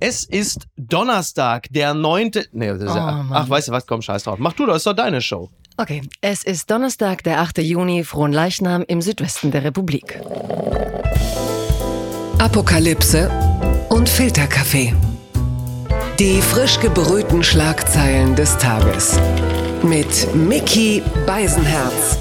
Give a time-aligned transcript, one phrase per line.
[0.00, 2.30] Es ist Donnerstag, der 9.
[2.52, 4.38] Nee, das ist ja, Oh, ach, weißt du was, komm, scheiß drauf.
[4.38, 5.50] Mach du das, ist doch deine Show.
[5.76, 7.58] Okay, es ist Donnerstag, der 8.
[7.58, 10.20] Juni, Fronleichnam im Südwesten der Republik.
[12.38, 13.28] Apokalypse
[13.88, 14.94] und Filterkaffee.
[16.20, 19.18] Die frisch gebrühten Schlagzeilen des Tages.
[19.82, 22.18] Mit Mickey Beisenherz.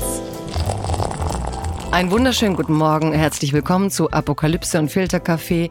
[1.91, 5.69] Einen wunderschönen guten Morgen, herzlich willkommen zu Apokalypse und Filterkaffee,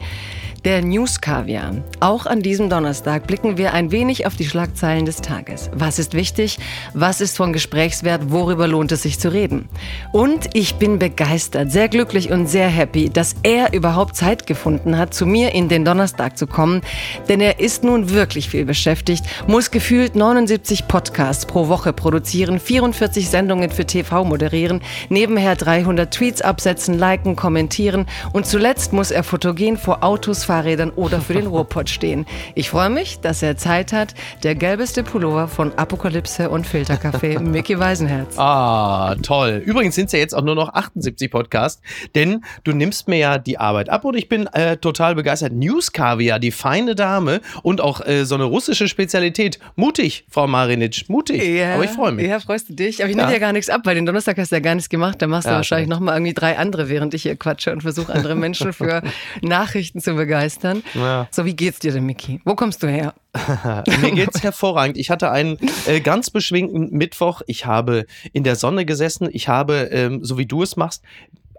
[0.66, 1.76] der News Kaviar.
[2.00, 5.70] Auch an diesem Donnerstag blicken wir ein wenig auf die Schlagzeilen des Tages.
[5.72, 6.58] Was ist wichtig?
[6.92, 8.32] Was ist von Gesprächswert?
[8.32, 9.68] Worüber lohnt es sich zu reden?
[10.10, 15.14] Und ich bin begeistert, sehr glücklich und sehr happy, dass er überhaupt Zeit gefunden hat,
[15.14, 16.80] zu mir in den Donnerstag zu kommen,
[17.28, 23.28] denn er ist nun wirklich viel beschäftigt, muss gefühlt 79 Podcasts pro Woche produzieren, 44
[23.28, 29.76] Sendungen für TV moderieren, nebenher 300 Tweets absetzen, liken, kommentieren und zuletzt muss er fotogen
[29.76, 32.24] vor Autos, Fahrrädern oder für den Ruhrpott stehen.
[32.54, 34.14] Ich freue mich, dass er Zeit hat.
[34.42, 38.38] Der gelbeste Pullover von Apokalypse und Filterkaffee, Mickey Weisenherz.
[38.38, 39.62] Ah, toll.
[39.66, 41.82] Übrigens sind es ja jetzt auch nur noch 78 Podcasts,
[42.14, 45.52] denn du nimmst mir ja die Arbeit ab und ich bin äh, total begeistert.
[45.52, 49.58] News Kaviar, die feine Dame und auch äh, so eine russische Spezialität.
[49.74, 51.62] Mutig, Frau Marinic, mutig.
[51.74, 52.26] Aber ich freue mich.
[52.26, 53.02] Ja, freust du dich?
[53.02, 53.34] Aber ich nehme Ja.
[53.34, 55.20] dir gar nichts ab, weil den Donnerstag hast du ja gar nichts gemacht.
[55.20, 58.10] Da machst du Ja, wahrscheinlich nochmal irgendwie drei andere, während ich hier quatsche und versuche,
[58.14, 59.02] andere Menschen für
[59.42, 60.45] Nachrichten zu begeistern.
[60.94, 61.28] Ja.
[61.30, 62.40] So, wie geht's dir denn, Mickey?
[62.44, 63.14] Wo kommst du her?
[64.00, 64.96] Mir geht's hervorragend.
[64.96, 67.42] Ich hatte einen äh, ganz beschwingten Mittwoch.
[67.46, 69.28] Ich habe in der Sonne gesessen.
[69.30, 71.02] Ich habe, ähm, so wie du es machst,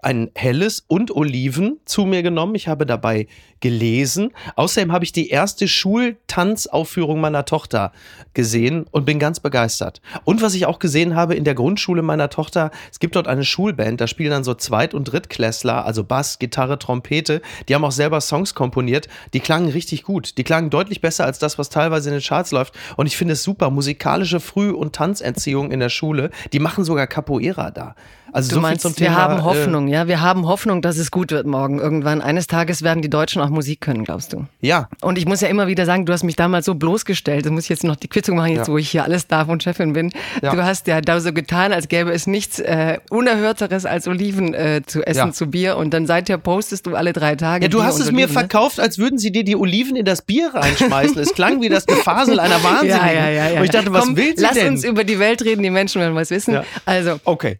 [0.02, 2.54] ein helles und Oliven zu mir genommen.
[2.54, 3.26] Ich habe dabei
[3.60, 4.30] gelesen.
[4.56, 7.92] Außerdem habe ich die erste Schultanzaufführung meiner Tochter
[8.34, 10.00] gesehen und bin ganz begeistert.
[10.24, 13.44] Und was ich auch gesehen habe in der Grundschule meiner Tochter, es gibt dort eine
[13.44, 17.42] Schulband, da spielen dann so Zweit- und Drittklässler, also Bass, Gitarre, Trompete.
[17.68, 19.08] Die haben auch selber Songs komponiert.
[19.32, 20.38] Die klangen richtig gut.
[20.38, 22.74] Die klangen deutlich besser als das, was teilweise in den Charts läuft.
[22.96, 23.70] Und ich finde es super.
[23.70, 26.30] Musikalische Früh- und Tanzerziehung in der Schule.
[26.52, 27.94] Die machen sogar Capoeira da.
[28.30, 29.16] Also Du so meinst, viel zum wir Thema.
[29.22, 30.06] haben äh, Hoffnung, ja?
[30.06, 32.20] Wir haben Hoffnung, dass es gut wird morgen irgendwann.
[32.20, 34.46] Eines Tages werden die Deutschen auch Musik können, glaubst du?
[34.60, 37.46] ja, Und ich muss ja immer wieder sagen, du hast mich damals so bloßgestellt.
[37.46, 38.72] Da muss ich jetzt noch die Quizzung machen, jetzt Ja.
[38.72, 40.12] wo ich hier alles darf und Chefin bin.
[40.42, 40.54] Ja.
[40.54, 44.82] Du hast ja da so getan, als gäbe es nichts äh, Unerhörteres als Oliven äh,
[44.86, 45.32] zu essen Ja.
[45.32, 45.76] zu Bier.
[45.76, 47.64] Und dann seither postest du alle drei Tage.
[47.64, 48.38] Ja, du Bier hast es mir Oliven, ne?
[48.40, 51.18] verkauft, als würden sie dir die Oliven in das Bier reinschmeißen.
[51.18, 52.98] es klang wie das Gefasel einer Wahnsinnigen.
[53.06, 53.58] Ja, ja, ja, ja.
[53.58, 54.68] Und ich dachte, was Komm, will sie lass denn?
[54.74, 56.54] uns über die Welt reden, die Menschen wollen was wissen.
[56.54, 56.64] Ja.
[56.84, 57.58] Also, okay.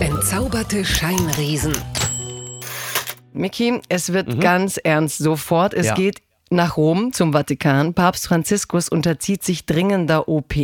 [0.00, 1.72] Entzauberte Scheinriesen.
[3.36, 5.74] Miki, es wird ganz ernst sofort.
[5.74, 5.88] Es Mhm.
[5.88, 5.94] Ja.
[5.94, 7.94] geht nach Rom zum Vatikan.
[7.94, 10.54] Papst Franziskus unterzieht sich dringender OP.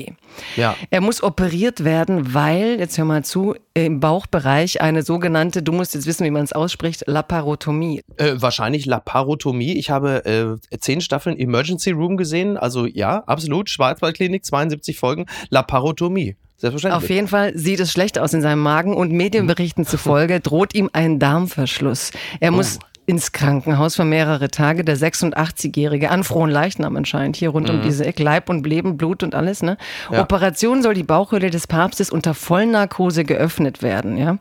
[0.57, 0.77] Ja.
[0.91, 5.95] Er muss operiert werden, weil, jetzt hör mal zu, im Bauchbereich eine sogenannte, du musst
[5.95, 8.03] jetzt wissen, wie man es ausspricht, Laparotomie.
[8.17, 9.73] Äh, wahrscheinlich Laparotomie.
[9.77, 12.57] Ich habe äh, zehn Staffeln Emergency Room gesehen.
[12.57, 13.69] Also ja, absolut.
[13.69, 15.27] Schwarzwaldklinik, 72 Folgen.
[15.51, 16.37] Laparotomie.
[16.63, 17.03] Selbstverständlich.
[17.03, 20.91] Auf jeden Fall sieht es schlecht aus in seinem Magen und Medienberichten zufolge droht ihm
[20.93, 22.13] ein Darmverschluss.
[22.39, 24.85] Er muss ins Krankenhaus für mehrere Tage.
[24.85, 28.23] Der 86-Jährige an frohen Leichnam anscheinend hier rund um diese Ecke.
[28.23, 29.63] Leib und Leben, Blut und alles.
[29.63, 29.77] Ne?
[30.11, 30.23] Ja.
[30.23, 34.17] Operation soll die Bauchhöhle des Papstes unter Vollnarkose geöffnet werden.
[34.17, 34.39] Ja?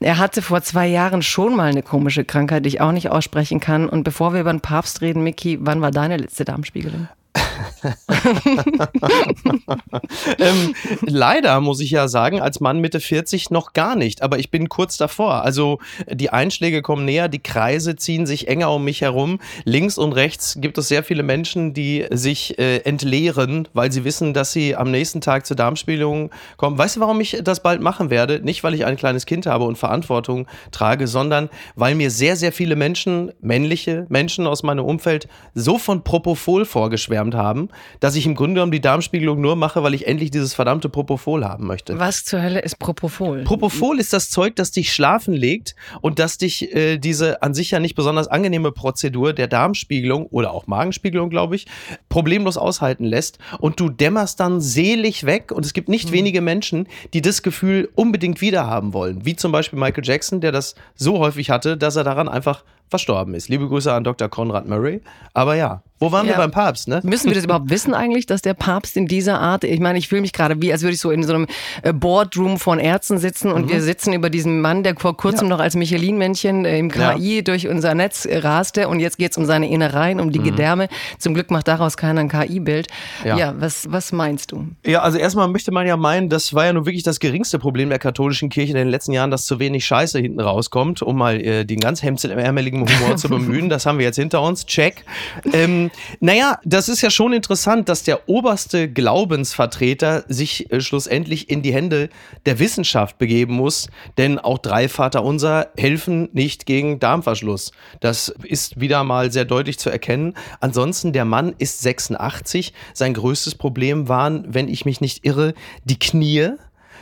[0.00, 3.60] Er hatte vor zwei Jahren schon mal eine komische Krankheit, die ich auch nicht aussprechen
[3.60, 3.88] kann.
[3.88, 7.08] Und bevor wir über den Papst reden, Micky, wann war deine letzte Darmspiegelung?
[10.38, 14.50] ähm, leider muss ich ja sagen, als Mann Mitte 40 noch gar nicht, aber ich
[14.50, 15.42] bin kurz davor.
[15.42, 15.78] Also
[16.10, 19.38] die Einschläge kommen näher, die Kreise ziehen sich enger um mich herum.
[19.64, 24.34] Links und rechts gibt es sehr viele Menschen, die sich äh, entleeren, weil sie wissen,
[24.34, 26.78] dass sie am nächsten Tag zur Darmspiegelung kommen.
[26.78, 28.40] Weißt du, warum ich das bald machen werde?
[28.42, 32.52] Nicht, weil ich ein kleines Kind habe und Verantwortung trage, sondern weil mir sehr, sehr
[32.52, 37.68] viele Menschen, männliche Menschen aus meinem Umfeld, so von Propofol vorgeschwärmt haben,
[38.00, 41.44] dass ich im Grunde genommen die Darmspiegelung nur mache, weil ich endlich dieses verdammte Propofol
[41.44, 41.98] haben möchte.
[41.98, 43.44] Was zur Hölle ist Propofol?
[43.44, 47.70] Propofol ist das Zeug, das dich schlafen legt und das dich äh, diese an sich
[47.70, 51.66] ja nicht besonders angenehme Prozedur der Darmspiegelung oder auch Magenspiegelung, glaube ich,
[52.08, 56.88] problemlos aushalten lässt und du dämmerst dann selig weg und es gibt nicht wenige Menschen,
[57.14, 61.50] die das Gefühl unbedingt wiederhaben wollen, wie zum Beispiel Michael Jackson, der das so häufig
[61.50, 63.48] hatte, dass er daran einfach verstorben ist.
[63.48, 64.28] Liebe Grüße an Dr.
[64.28, 65.00] Konrad Murray.
[65.34, 66.38] Aber ja, wo waren wir Ja.
[66.38, 67.00] beim Papst, ne?
[67.04, 70.08] Müssen wir das überhaupt wissen eigentlich, dass der Papst in dieser Art, ich meine, ich
[70.08, 71.46] fühle mich gerade wie, als würde ich so in so einem
[71.82, 75.58] äh, Boardroom von Ärzten sitzen und wir sitzen über diesen Mann, der vor kurzem noch
[75.60, 79.68] als Michelin-Männchen äh, im KI durch unser Netz äh, raste und jetzt geht's um seine
[79.70, 80.88] Innereien, um die Gedärme.
[81.18, 82.88] Zum Glück macht daraus keiner ein KI-Bild.
[83.24, 83.54] Ja, Ja.
[83.58, 84.66] was, was meinst du?
[84.84, 87.88] Ja, also erstmal möchte man ja meinen, das war ja nur wirklich das geringste Problem
[87.88, 91.40] der katholischen Kirche in den letzten Jahren, dass zu wenig Scheiße hinten rauskommt, um mal
[91.40, 93.68] äh, den ganz hemdsärmeligen Humor zu bemühen.
[93.68, 94.66] Das haben wir jetzt hinter uns.
[94.66, 95.04] Check.
[95.52, 95.85] Ähm,
[96.20, 101.72] Naja, das ist ja schon interessant, dass der oberste Glaubensvertreter sich äh, schlussendlich in die
[101.72, 102.08] Hände
[102.44, 103.88] der Wissenschaft begeben muss,
[104.18, 107.72] denn auch drei Vaterunser helfen nicht gegen Darmverschluss.
[108.00, 110.34] Das ist wieder mal sehr deutlich zu erkennen.
[110.60, 112.72] Ansonsten, der Mann ist 86.
[112.94, 115.54] Sein größtes Problem waren, wenn ich mich nicht irre,
[115.84, 116.52] die Knie.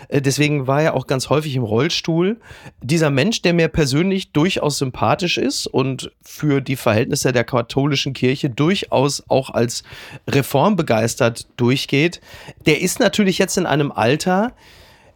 [0.09, 2.39] Äh, Deswegen war er auch ganz häufig im Rollstuhl.
[2.83, 8.51] Dieser Mensch, der mir persönlich durchaus sympathisch ist und für die Verhältnisse der katholischen Kirche
[8.51, 9.83] durchaus auch als
[10.29, 12.21] reformbegeistert durchgeht,
[12.67, 14.53] der ist natürlich jetzt in einem Alter,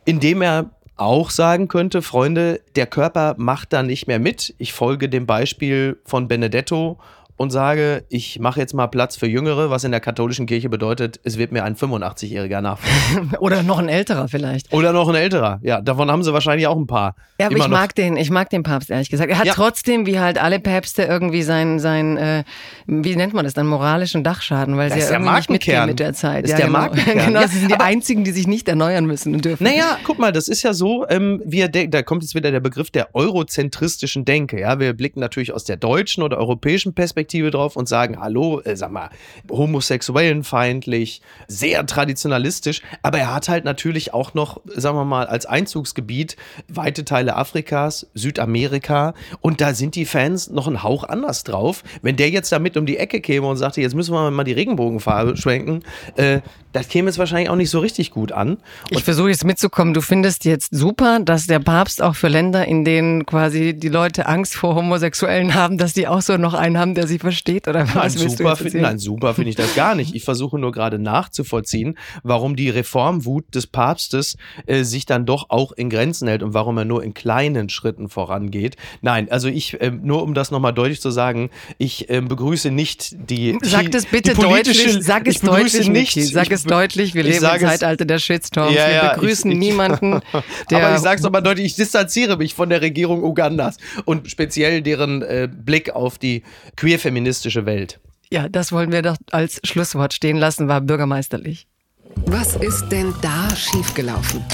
[0.05, 4.55] in dem er auch sagen könnte, Freunde, der Körper macht da nicht mehr mit.
[4.59, 6.99] Ich folge dem Beispiel von Benedetto
[7.39, 11.19] und sage, ich mache jetzt mal Platz für Jüngere, was in der katholischen Kirche bedeutet,
[11.23, 13.35] es wird mir ein 85-Jähriger nachfolgen.
[13.39, 14.73] Oder noch ein älterer vielleicht.
[14.75, 15.61] Oder noch ein älterer.
[15.63, 17.15] Ja, davon haben sie wahrscheinlich auch ein paar.
[17.41, 17.79] Ja, aber Immer ich noch.
[17.79, 19.31] mag den, ich mag den Papst ehrlich gesagt.
[19.31, 19.55] Er hat Ja.
[19.55, 22.43] trotzdem, wie halt alle Päpste, irgendwie sein, sein, äh,
[22.89, 25.51] wie nennt man das dann, moralischen Dachschaden, weil Das sie ist ja der irgendwie nicht
[25.51, 26.43] mitgehen mit der Zeit.
[26.43, 26.79] Das ist ja, der genau.
[26.81, 27.27] Markenkern.
[27.35, 29.63] genau, sie sind die aber- einzigen, die sich nicht erneuern müssen und dürfen.
[29.63, 32.91] Naja, guck mal, das ist ja so, ähm, wir da kommt jetzt wieder der Begriff
[32.91, 34.59] der eurozentristischen Denke.
[34.61, 38.77] Ja, wir blicken natürlich aus der deutschen oder europäischen Perspektive drauf und sagen, hallo, äh,
[38.77, 39.11] sag mal,
[39.51, 46.37] homosexuellenfeindlich, sehr traditionalistisch, aber er hat halt natürlich auch noch, sagen wir mal, als Einzugsgebiet
[46.69, 51.85] weite Teile Afrikas, Südamerika und da sind die Fans noch einen Hauch anders drauf.
[52.03, 54.53] Wenn der jetzt damit um die Ecke käme und sagte, jetzt müssen wir mal die
[54.53, 55.83] Regenbogenfarbe schwenken,
[56.17, 56.41] äh,
[56.73, 58.59] das käme jetzt wahrscheinlich auch nicht so richtig gut an.
[58.91, 59.95] Ich versuche jetzt mitzukommen.
[59.95, 64.27] Du findest jetzt super, dass der Papst auch für Länder, in denen quasi die Leute
[64.27, 67.69] Angst vor Homosexuellen haben, dass die auch so noch einen haben, der sie versteht?
[67.69, 70.15] Oder Nein, was du super, jetzt find, nein, super finde ich das gar nicht.
[70.15, 74.37] Ich versuche nur gerade nachzuvollziehen, warum die Reformwut des Papstes
[74.67, 78.09] äh, sich dann doch auch in Grenzen hält und warum er nur in kleinen Schritten
[78.09, 78.77] vorangeht.
[79.03, 83.17] Nein, also ich, ähm, nur um das nochmal deutlich zu sagen, ich ähm, begrüße nicht
[83.31, 83.59] die.
[83.63, 86.17] Sag das bitte deutlich, sag es deutlich, nicht.
[86.17, 86.23] Niki.
[86.23, 88.75] Sag ich es deutlich, wir leben im Zeitalter der Shitstorms.
[88.75, 90.21] Ja, wir ja, begrüßen ich- ich- niemanden,
[90.71, 94.31] der Aber ich sage es aber deutlich, ich distanziere mich von der Regierung Ugandas und
[94.31, 96.43] speziell deren äh, Blick auf die
[97.09, 98.01] queerfeministische Welt.
[98.31, 101.67] Ja, das wollen wir doch als Schlusswort stehen lassen, war bürgermeisterlich.
[102.27, 104.45] Was ist denn da schiefgelaufen?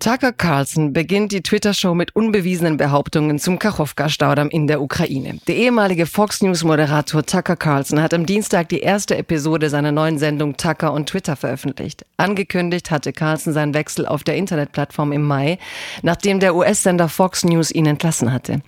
[0.00, 5.38] Tucker Carlson beginnt die Twitter-Show mit unbewiesenen Behauptungen zum Kachowka-Staudamm in der Ukraine.
[5.46, 10.56] Der ehemalige Fox News-Moderator Tucker Carlson hat am Dienstag die erste Episode seiner neuen Sendung
[10.56, 12.06] Tucker und Twitter veröffentlicht.
[12.16, 15.58] Angekündigt hatte Carlson seinen Wechsel auf der Internetplattform im Mai,
[16.00, 18.62] nachdem der US-Sender Fox News ihn entlassen hatte.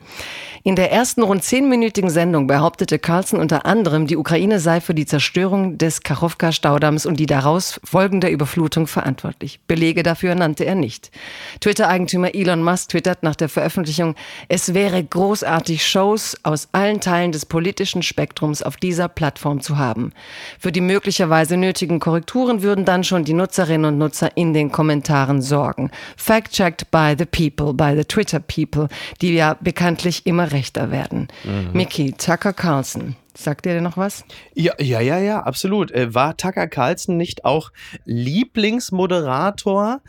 [0.64, 5.06] In der ersten rund zehnminütigen Sendung behauptete Carlson unter anderem, die Ukraine sei für die
[5.06, 9.58] Zerstörung des Kachowka-Staudamms und die daraus folgende Überflutung verantwortlich.
[9.66, 11.10] Belege dafür nannte er nicht.
[11.60, 14.14] Twitter-Eigentümer Elon Musk twittert nach der Veröffentlichung,
[14.48, 20.12] es wäre großartig, Shows aus allen Teilen des politischen Spektrums auf dieser Plattform zu haben.
[20.58, 25.42] Für die möglicherweise nötigen Korrekturen würden dann schon die Nutzerinnen und Nutzer in den Kommentaren
[25.42, 25.90] sorgen.
[26.16, 28.88] Fact-checked by the people, by the Twitter people,
[29.20, 31.28] die ja bekanntlich immer rechter werden.
[31.72, 33.16] Mickey, Tucker Carlson.
[33.34, 34.24] Sagt ihr denn noch was?
[34.54, 35.90] Ja, ja, ja, ja, absolut.
[35.90, 37.72] Äh, War Tucker Carlson nicht auch
[38.04, 40.02] Lieblingsmoderator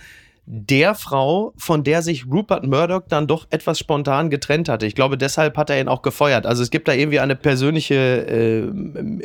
[0.45, 4.85] der Frau, von der sich Rupert Murdoch dann doch etwas spontan getrennt hatte?
[4.85, 6.45] Ich glaube, deshalb hat er ihn auch gefeuert.
[6.45, 8.61] Also es gibt da irgendwie eine persönliche äh,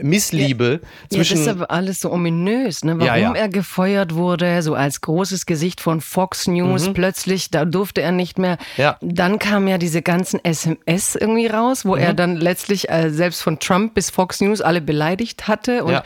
[0.03, 0.81] Missliebe
[1.11, 1.39] zwischen.
[1.39, 2.93] ja, das ist aber alles so ominös, ne?
[2.99, 3.33] Warum Ja, ja.
[3.35, 8.39] er gefeuert wurde, so als großes Gesicht von Fox News, plötzlich, da durfte er nicht
[8.39, 8.53] mehr.
[8.77, 8.83] Mhm.
[8.83, 8.97] Ja.
[9.01, 12.03] Dann kamen ja diese ganzen SMS irgendwie raus, wo Mhm.
[12.03, 16.03] er dann letztlich äh, selbst von Trump bis Fox News alle beleidigt hatte und Ja.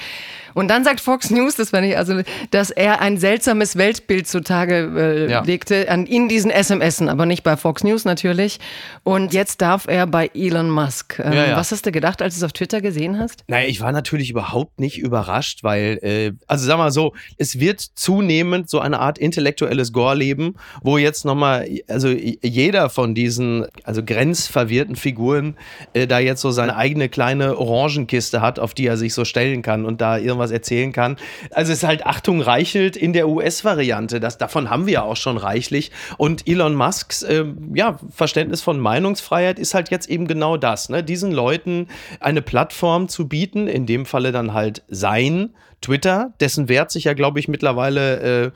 [0.54, 4.84] Und dann sagt Fox News, das fand ich also, dass er ein seltsames Weltbild zutage
[5.02, 5.42] äh, Ja.
[5.42, 8.58] legte an, in diesen SMSen, aber nicht bei Fox News natürlich.
[9.04, 11.18] Und jetzt darf er bei Elon Musk.
[11.22, 11.56] Ähm, Ja, ja.
[11.56, 13.44] Was hast du gedacht, als du es auf Twitter gesehen hast?
[13.48, 17.80] Naja, ich war natürlich überhaupt nicht überrascht, weil, äh, also sag mal so, es wird
[17.80, 24.96] zunehmend so eine Art intellektuelles Gorleben, wo jetzt nochmal, also jeder von diesen, also grenzverwirrten
[24.96, 25.56] Figuren,
[25.94, 29.62] äh, da jetzt so seine eigene kleine Orangenkiste hat, auf die er sich so stellen
[29.62, 31.16] kann und da irgendwas erzählen kann.
[31.50, 34.20] Also es ist halt Achtung reichelt in der US-Variante.
[34.20, 35.90] Das, davon haben wir ja auch schon reichlich.
[36.16, 37.44] Und Elon Musks äh,
[37.74, 41.02] ja, Verständnis von Meinungsfreiheit ist halt jetzt eben genau das, ne?
[41.02, 41.88] diesen Leuten
[42.20, 47.14] eine Plattform zu bieten, in dem Falle dann halt sein Twitter, dessen Wert sich ja,
[47.14, 48.50] glaube ich, mittlerweile äh,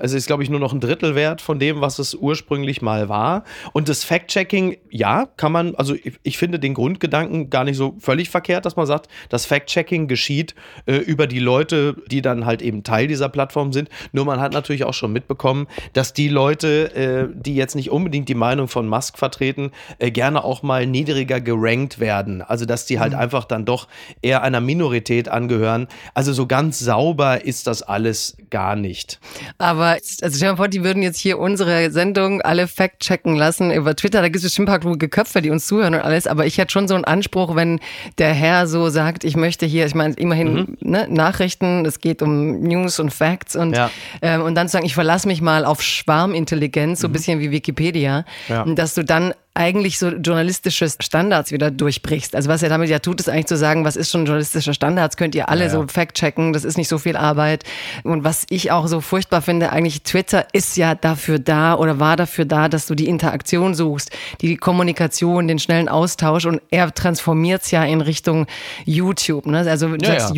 [0.00, 3.08] Also ist, glaube ich, nur noch ein Drittel wert von dem, was es ursprünglich mal
[3.08, 3.44] war.
[3.72, 7.96] Und das Fact-Checking, ja, kann man, also ich, ich, finde den Grundgedanken gar nicht so
[7.98, 10.54] völlig verkehrt, dass man sagt, das Fact-Checking geschieht
[10.86, 13.88] äh, über die Leute, die dann halt eben Teil dieser Plattform sind.
[14.12, 18.28] Nur man hat natürlich auch schon mitbekommen, dass die Leute, äh, die jetzt nicht unbedingt
[18.28, 22.42] die Meinung von Musk vertreten, äh, gerne auch mal niedriger gerankt werden.
[22.42, 23.18] Also dass die halt mhm.
[23.18, 23.88] einfach dann doch
[24.22, 25.88] eher einer Minorität angehören.
[26.14, 29.20] Also so ganz sauber ist das alles gar nicht.
[29.58, 33.70] Aber also stell dir mal vor, die würden jetzt hier unsere Sendung alle fact-checken lassen
[33.70, 34.20] über Twitter.
[34.20, 36.26] Da gibt es bestimmt ein paar kluge Köpfe, die uns zuhören und alles.
[36.26, 37.80] Aber ich hätte schon so einen Anspruch, wenn
[38.18, 40.76] der Herr so sagt, ich möchte hier, ich meine, immerhin mhm.
[40.80, 43.90] ne, Nachrichten, es geht um News und Facts und, ja.
[44.22, 47.12] ähm, und dann zu sagen, ich verlasse mich mal auf Schwarmintelligenz, so ein mhm.
[47.14, 48.64] bisschen wie Wikipedia, ja.
[48.64, 52.34] dass du dann eigentlich so journalistische Standards wieder durchbrichst.
[52.34, 55.16] Also was er damit ja tut, ist eigentlich zu sagen, was ist schon journalistischer Standards,
[55.16, 55.72] könnt ihr alle ja, ja.
[55.72, 57.64] so fact-checken, das ist nicht so viel Arbeit.
[58.02, 62.16] Und was ich auch so furchtbar finde, eigentlich Twitter ist ja dafür da oder war
[62.16, 67.62] dafür da, dass du die Interaktion suchst, die Kommunikation, den schnellen Austausch und er transformiert
[67.62, 68.46] es ja in Richtung
[68.84, 69.46] YouTube.
[69.46, 69.58] Ne?
[69.68, 70.34] Also du ja, sagst,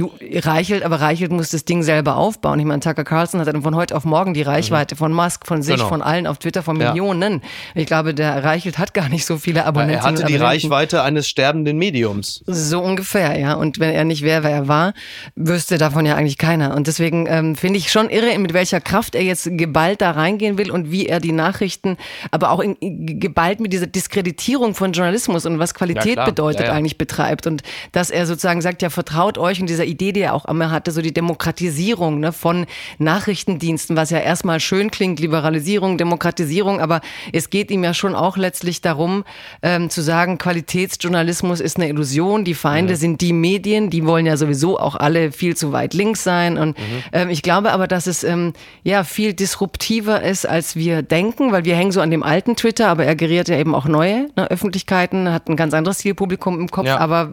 [0.47, 2.59] Reichelt, aber Reichelt muss das Ding selber aufbauen.
[2.59, 4.99] Ich meine, Tucker Carlson hat dann von heute auf morgen die Reichweite mhm.
[4.99, 5.89] von Musk, von sich, genau.
[5.89, 7.43] von allen auf Twitter, von Millionen.
[7.75, 9.99] Ich glaube, der Reichelt hat gar gar nicht so viele Abonnenten.
[9.99, 12.43] Er hatte die Reichweite eines sterbenden Mediums.
[12.47, 13.55] So ungefähr, ja.
[13.55, 14.95] Und wenn er nicht wäre, wer er war,
[15.37, 16.75] wüsste davon ja eigentlich keiner.
[16.75, 20.59] Und deswegen ähm, finde ich schon irre, mit welcher Kraft er jetzt geballt da reingehen
[20.59, 21.97] will und wie er die Nachrichten,
[22.31, 22.77] aber auch in,
[23.21, 26.73] geballt mit dieser Diskreditierung von Journalismus und was Qualität ja, bedeutet ja, ja.
[26.73, 27.47] eigentlich betreibt.
[27.47, 30.71] Und dass er sozusagen sagt, ja, vertraut euch und dieser Idee, die er auch immer
[30.71, 32.67] hatte, so die Demokratisierung ne, von
[32.99, 37.01] Nachrichtendiensten, was ja erstmal schön klingt, Liberalisierung, Demokratisierung, aber
[37.33, 39.25] es geht ihm ja schon auch letztlich darum, darum,
[39.63, 42.99] ähm, zu sagen, Qualitätsjournalismus ist eine Illusion, die Feinde mhm.
[42.99, 46.59] sind die Medien, die wollen ja sowieso auch alle viel zu weit links sein.
[46.59, 46.83] Und mhm.
[47.13, 51.65] ähm, ich glaube aber, dass es ähm, ja viel disruptiver ist, als wir denken, weil
[51.65, 54.51] wir hängen so an dem alten Twitter, aber er geriert ja eben auch neue ne,
[54.51, 56.87] Öffentlichkeiten, hat ein ganz anderes Zielpublikum im Kopf.
[56.87, 56.99] Ja.
[56.99, 57.31] Aber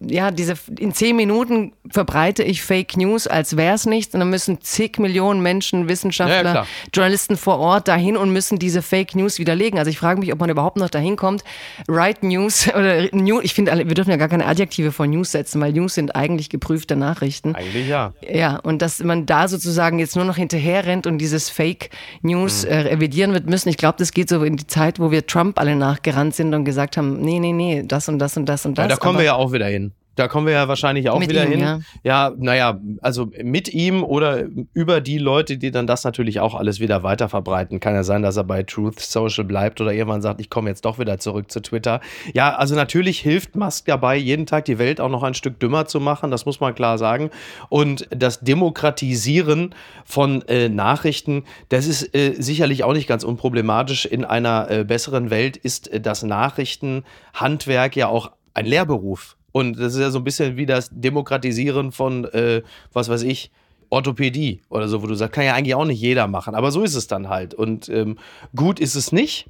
[0.00, 4.14] ja, diese in zehn Minuten verbreite ich Fake News, als wäre es nichts.
[4.14, 8.82] Und dann müssen zig Millionen Menschen, Wissenschaftler, ja, Journalisten vor Ort dahin und müssen diese
[8.82, 9.78] Fake News widerlegen.
[9.78, 11.44] Also ich frage mich, ob man überhaupt noch dahin kommt,
[11.88, 15.60] Right News oder New, ich finde, wir dürfen ja gar keine Adjektive vor News setzen,
[15.60, 17.54] weil News sind eigentlich geprüfte Nachrichten.
[17.54, 18.12] Eigentlich ja.
[18.28, 21.90] Ja, und dass man da sozusagen jetzt nur noch hinterher rennt und dieses Fake
[22.22, 22.70] News mhm.
[22.70, 23.68] äh, revidieren wird müssen.
[23.68, 26.64] Ich glaube, das geht so in die Zeit, wo wir Trump alle nachgerannt sind und
[26.64, 28.84] gesagt haben, nee, nee, nee, das und das und das und das.
[28.84, 29.92] Ja, da kommen Aber wir ja auch wieder hin.
[30.18, 31.60] Da kommen wir ja wahrscheinlich auch mit wieder ihm, hin.
[31.60, 31.78] Ja.
[32.02, 36.80] ja, naja, also mit ihm oder über die Leute, die dann das natürlich auch alles
[36.80, 37.78] wieder weiter verbreiten.
[37.78, 40.84] Kann ja sein, dass er bei Truth Social bleibt oder irgendwann sagt, ich komme jetzt
[40.84, 42.00] doch wieder zurück zu Twitter.
[42.34, 45.86] Ja, also natürlich hilft Musk dabei, jeden Tag die Welt auch noch ein Stück dümmer
[45.86, 47.30] zu machen, das muss man klar sagen.
[47.68, 49.72] Und das Demokratisieren
[50.04, 54.04] von äh, Nachrichten, das ist äh, sicherlich auch nicht ganz unproblematisch.
[54.04, 59.37] In einer äh, besseren Welt ist äh, das Nachrichtenhandwerk ja auch ein Lehrberuf.
[59.58, 62.62] Und das ist ja so ein bisschen wie das Demokratisieren von, äh,
[62.92, 63.50] was weiß ich,
[63.90, 66.54] Orthopädie oder so, wo du sagst, kann ja eigentlich auch nicht jeder machen.
[66.54, 67.54] Aber so ist es dann halt.
[67.54, 68.18] Und ähm,
[68.54, 69.46] gut ist es nicht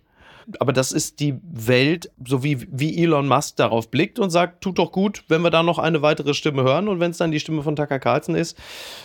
[0.61, 4.79] aber das ist die Welt, so wie, wie Elon Musk darauf blickt und sagt, tut
[4.79, 7.41] doch gut, wenn wir da noch eine weitere Stimme hören und wenn es dann die
[7.41, 8.57] Stimme von Tucker Carlson ist,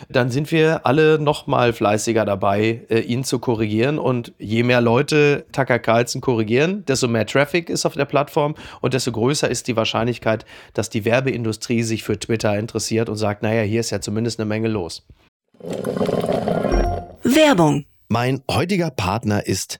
[0.09, 4.81] dann sind wir alle noch mal fleißiger dabei, äh, ihn zu korrigieren und je mehr
[4.81, 9.67] Leute Tucker Carlson korrigieren, desto mehr Traffic ist auf der Plattform und desto größer ist
[9.67, 13.99] die Wahrscheinlichkeit, dass die Werbeindustrie sich für Twitter interessiert und sagt, naja, hier ist ja
[13.99, 15.05] zumindest eine Menge los.
[17.23, 17.85] Werbung.
[18.09, 19.79] Mein heutiger Partner ist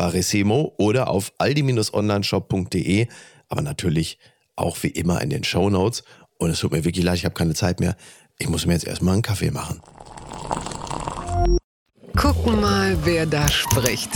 [0.00, 3.06] Barissimo oder auf aldi-onlineshop.de,
[3.50, 4.18] aber natürlich
[4.56, 6.04] auch wie immer in den Show Notes.
[6.38, 7.94] Und es tut mir wirklich leid, ich habe keine Zeit mehr.
[8.38, 9.82] Ich muss mir jetzt erstmal einen Kaffee machen.
[12.16, 14.08] Gucken mal, wer da spricht.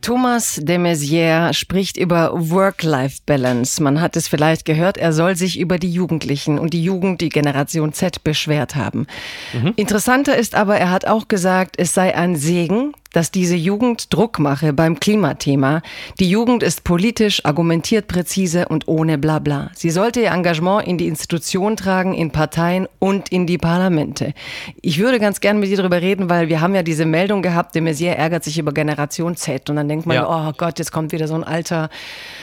[0.00, 3.82] Thomas de Maizière spricht über Work-Life-Balance.
[3.82, 7.28] Man hat es vielleicht gehört, er soll sich über die Jugendlichen und die Jugend, die
[7.28, 9.06] Generation Z, beschwert haben.
[9.52, 9.74] Mhm.
[9.76, 14.38] Interessanter ist aber, er hat auch gesagt, es sei ein Segen, dass diese Jugend Druck
[14.38, 15.82] mache beim Klimathema.
[16.18, 19.70] Die Jugend ist politisch, argumentiert präzise und ohne Blabla.
[19.74, 24.34] Sie sollte ihr Engagement in die Institutionen tragen, in Parteien und in die Parlamente.
[24.80, 27.74] Ich würde ganz gern mit dir darüber reden, weil wir haben ja diese Meldung gehabt,
[27.74, 30.48] de Maizière ärgert sich über Generation Z und dann denkt man, ja.
[30.48, 31.90] oh Gott, jetzt kommt wieder so ein alter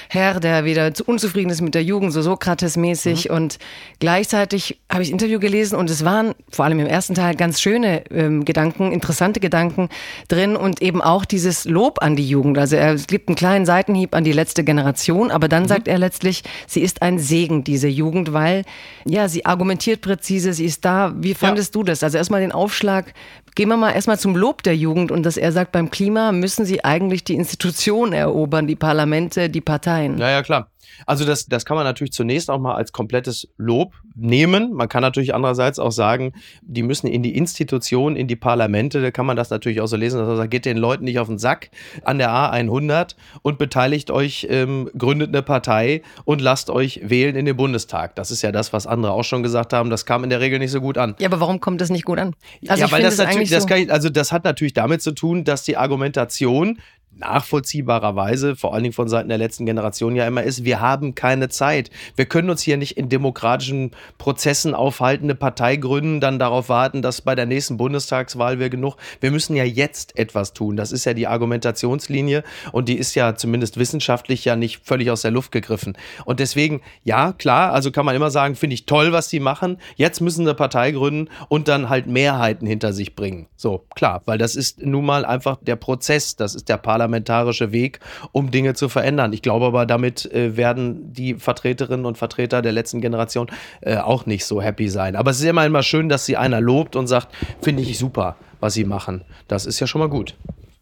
[0.09, 3.29] Herr, der wieder unzufrieden ist mit der Jugend, so Sokrates-mäßig.
[3.29, 3.35] Mhm.
[3.35, 3.59] Und
[3.99, 7.61] gleichzeitig habe ich ein Interview gelesen und es waren vor allem im ersten Teil ganz
[7.61, 9.89] schöne ähm, Gedanken, interessante Gedanken
[10.27, 12.57] drin und eben auch dieses Lob an die Jugend.
[12.57, 15.67] Also er gibt einen kleinen Seitenhieb an die letzte Generation, aber dann mhm.
[15.67, 18.63] sagt er letztlich, sie ist ein Segen, diese Jugend, weil
[19.05, 21.13] ja, sie argumentiert präzise, sie ist da.
[21.17, 21.79] Wie fandest ja.
[21.79, 22.03] du das?
[22.03, 23.13] Also erstmal den Aufschlag,
[23.55, 26.65] gehen wir mal erstmal zum Lob der Jugend und dass er sagt, beim Klima müssen
[26.65, 30.17] sie eigentlich die Institutionen erobern, die Parlamente, die Parteien.
[30.17, 30.69] Ja, ja, klar.
[31.05, 34.73] Also das, das kann man natürlich zunächst auch mal als komplettes Lob nehmen.
[34.73, 39.11] Man kann natürlich andererseits auch sagen, die müssen in die Institutionen, in die Parlamente, da
[39.11, 41.27] kann man das natürlich auch so lesen, dass man sagt, geht den Leuten nicht auf
[41.27, 41.69] den Sack
[42.03, 47.45] an der A100 und beteiligt euch, ähm, gründet eine Partei und lasst euch wählen in
[47.45, 48.15] den Bundestag.
[48.15, 49.89] Das ist ja das, was andere auch schon gesagt haben.
[49.89, 51.15] Das kam in der Regel nicht so gut an.
[51.19, 52.35] Ja, aber warum kommt das nicht gut an?
[52.67, 55.43] Also ja, weil das natürlich, das kann ich, also das hat natürlich damit zu tun,
[55.43, 56.79] dass die Argumentation
[57.19, 61.49] nachvollziehbarerweise, vor allen Dingen von Seiten der letzten Generation ja immer ist, wir haben keine
[61.49, 61.89] Zeit.
[62.15, 67.01] Wir können uns hier nicht in demokratischen Prozessen aufhalten, eine Partei gründen, dann darauf warten,
[67.01, 68.95] dass bei der nächsten Bundestagswahl wir genug.
[69.19, 70.77] Wir müssen ja jetzt etwas tun.
[70.77, 75.21] Das ist ja die Argumentationslinie und die ist ja zumindest wissenschaftlich ja nicht völlig aus
[75.21, 75.97] der Luft gegriffen.
[76.25, 79.77] Und deswegen, ja, klar, also kann man immer sagen, finde ich toll, was die machen.
[79.95, 83.47] Jetzt müssen eine Partei gründen und dann halt Mehrheiten hinter sich bringen.
[83.55, 87.71] So, klar, weil das ist nun mal einfach der Prozess, das ist der Parlament parlamentarische
[87.71, 87.99] Weg,
[88.33, 89.31] um Dinge zu verändern.
[89.31, 93.47] Ich glaube aber, damit äh, werden die Vertreterinnen und Vertreter der letzten Generation
[93.81, 95.15] äh, auch nicht so happy sein.
[95.15, 97.29] Aber es ist immer immer schön, dass sie einer lobt und sagt,
[97.61, 99.21] finde ich super, was sie machen.
[99.47, 100.35] Das ist ja schon mal gut.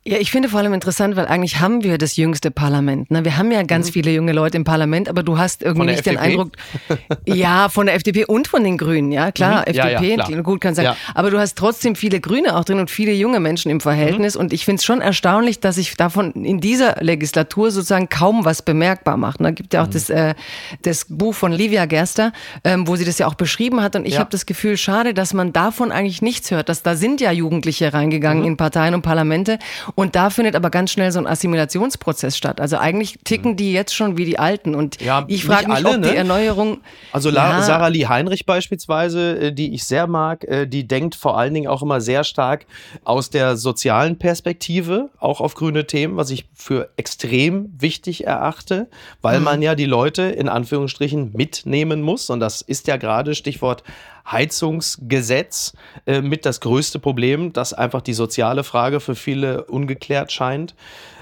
[0.07, 3.09] Ja, ich finde vor allem interessant, weil eigentlich haben wir das jüngste Parlament.
[3.09, 3.25] Ne?
[3.25, 3.93] Wir haben ja ganz mhm.
[3.93, 6.15] viele junge Leute im Parlament, aber du hast irgendwie nicht FDP?
[6.15, 6.51] den Eindruck,
[7.25, 9.75] ja, von der FDP und von den Grünen, ja, klar, mhm.
[9.75, 10.43] FDP, ja, ja, klar.
[10.43, 10.85] gut kann sein.
[10.85, 10.97] Ja.
[11.15, 14.35] Aber du hast trotzdem viele Grüne auch drin und viele junge Menschen im Verhältnis.
[14.35, 14.41] Mhm.
[14.41, 18.61] Und ich finde es schon erstaunlich, dass sich davon in dieser Legislatur sozusagen kaum was
[18.61, 19.39] bemerkbar macht.
[19.39, 19.53] Da ne?
[19.53, 19.93] gibt ja auch mhm.
[19.93, 20.35] das, äh,
[20.83, 22.31] das Buch von Livia Gerster,
[22.63, 23.95] ähm, wo sie das ja auch beschrieben hat.
[23.95, 26.69] Und ich habe das Gefühl, schade, dass man davon eigentlich nichts hört.
[26.69, 28.49] Dass da sind ja Jugendliche reingegangen mhm.
[28.49, 29.57] in Parteien und Parlamente
[29.95, 32.60] und da findet aber ganz schnell so ein Assimilationsprozess statt.
[32.60, 34.75] Also eigentlich ticken die jetzt schon wie die Alten.
[34.75, 36.10] Und ja, ich frage mich, alle, ob ne?
[36.10, 36.81] die Erneuerung.
[37.13, 37.62] Also ja.
[37.62, 41.67] Sarah Lee Heinrich beispielsweise, äh, die ich sehr mag, äh, die denkt vor allen Dingen
[41.67, 42.65] auch immer sehr stark
[43.05, 48.89] aus der sozialen Perspektive, auch auf grüne Themen, was ich für extrem wichtig erachte,
[49.21, 49.45] weil mhm.
[49.45, 52.29] man ja die Leute in Anführungsstrichen mitnehmen muss.
[52.29, 53.84] Und das ist ja gerade Stichwort
[54.29, 55.73] Heizungsgesetz
[56.05, 60.75] äh, mit das größte Problem, dass einfach die soziale Frage für viele ungeklärt scheint.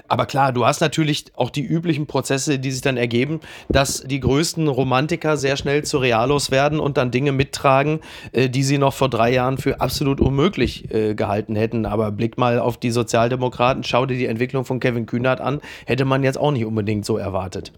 [0.06, 4.20] Aber klar, du hast natürlich auch die üblichen Prozesse, die sich dann ergeben, dass die
[4.20, 8.00] größten Romantiker sehr schnell zu Realos werden und dann Dinge mittragen,
[8.32, 11.86] äh, die sie noch vor drei Jahren für absolut unmöglich äh, gehalten hätten.
[11.86, 16.04] Aber blick mal auf die Sozialdemokraten, schau dir die Entwicklung von Kevin Kühnert an, hätte
[16.04, 17.72] man jetzt auch nicht unbedingt so erwartet.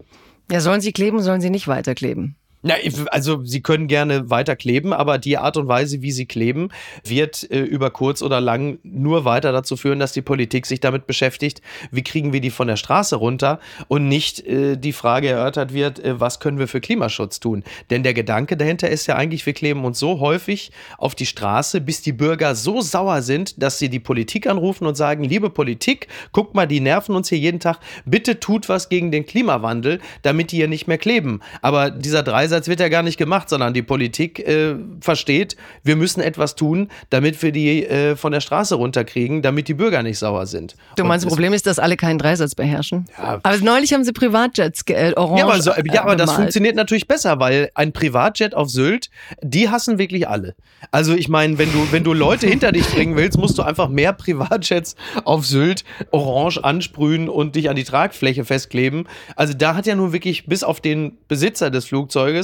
[0.51, 2.35] Ja, sollen sie kleben, sollen sie nicht weiterkleben?
[2.63, 2.75] Ja,
[3.11, 6.69] also sie können gerne weiter kleben, aber die Art und Weise, wie sie kleben,
[7.03, 11.05] wird äh, über kurz oder lang nur weiter dazu führen, dass die Politik sich damit
[11.05, 15.71] beschäftigt, wie kriegen wir die von der Straße runter und nicht äh, die Frage erörtert
[15.71, 17.63] wird, äh, was können wir für Klimaschutz tun.
[17.91, 21.79] Denn der Gedanke dahinter ist ja eigentlich, wir kleben uns so häufig auf die Straße,
[21.79, 26.07] bis die Bürger so sauer sind, dass sie die Politik anrufen und sagen, liebe Politik,
[26.31, 30.51] guckt mal, die nerven uns hier jeden Tag, bitte tut was gegen den Klimawandel, damit
[30.51, 31.41] die hier nicht mehr kleben.
[31.61, 35.95] Aber dieser 30 Dreisatz wird ja gar nicht gemacht, sondern die Politik äh, versteht, wir
[35.95, 40.17] müssen etwas tun, damit wir die äh, von der Straße runterkriegen, damit die Bürger nicht
[40.17, 40.75] sauer sind.
[40.95, 43.05] Du meinst, das Problem ist, dass alle keinen Dreisatz beherrschen?
[43.17, 43.39] Ja.
[43.43, 47.07] Aber neulich haben sie Privatjets äh, orange Ja, aber, so, ja, aber das funktioniert natürlich
[47.07, 49.09] besser, weil ein Privatjet auf Sylt,
[49.41, 50.55] die hassen wirklich alle.
[50.91, 53.89] Also ich meine, wenn du, wenn du Leute hinter dich bringen willst, musst du einfach
[53.89, 59.07] mehr Privatjets auf Sylt orange ansprühen und dich an die Tragfläche festkleben.
[59.35, 62.36] Also da hat ja nun wirklich bis auf den Besitzer des Flugzeuges,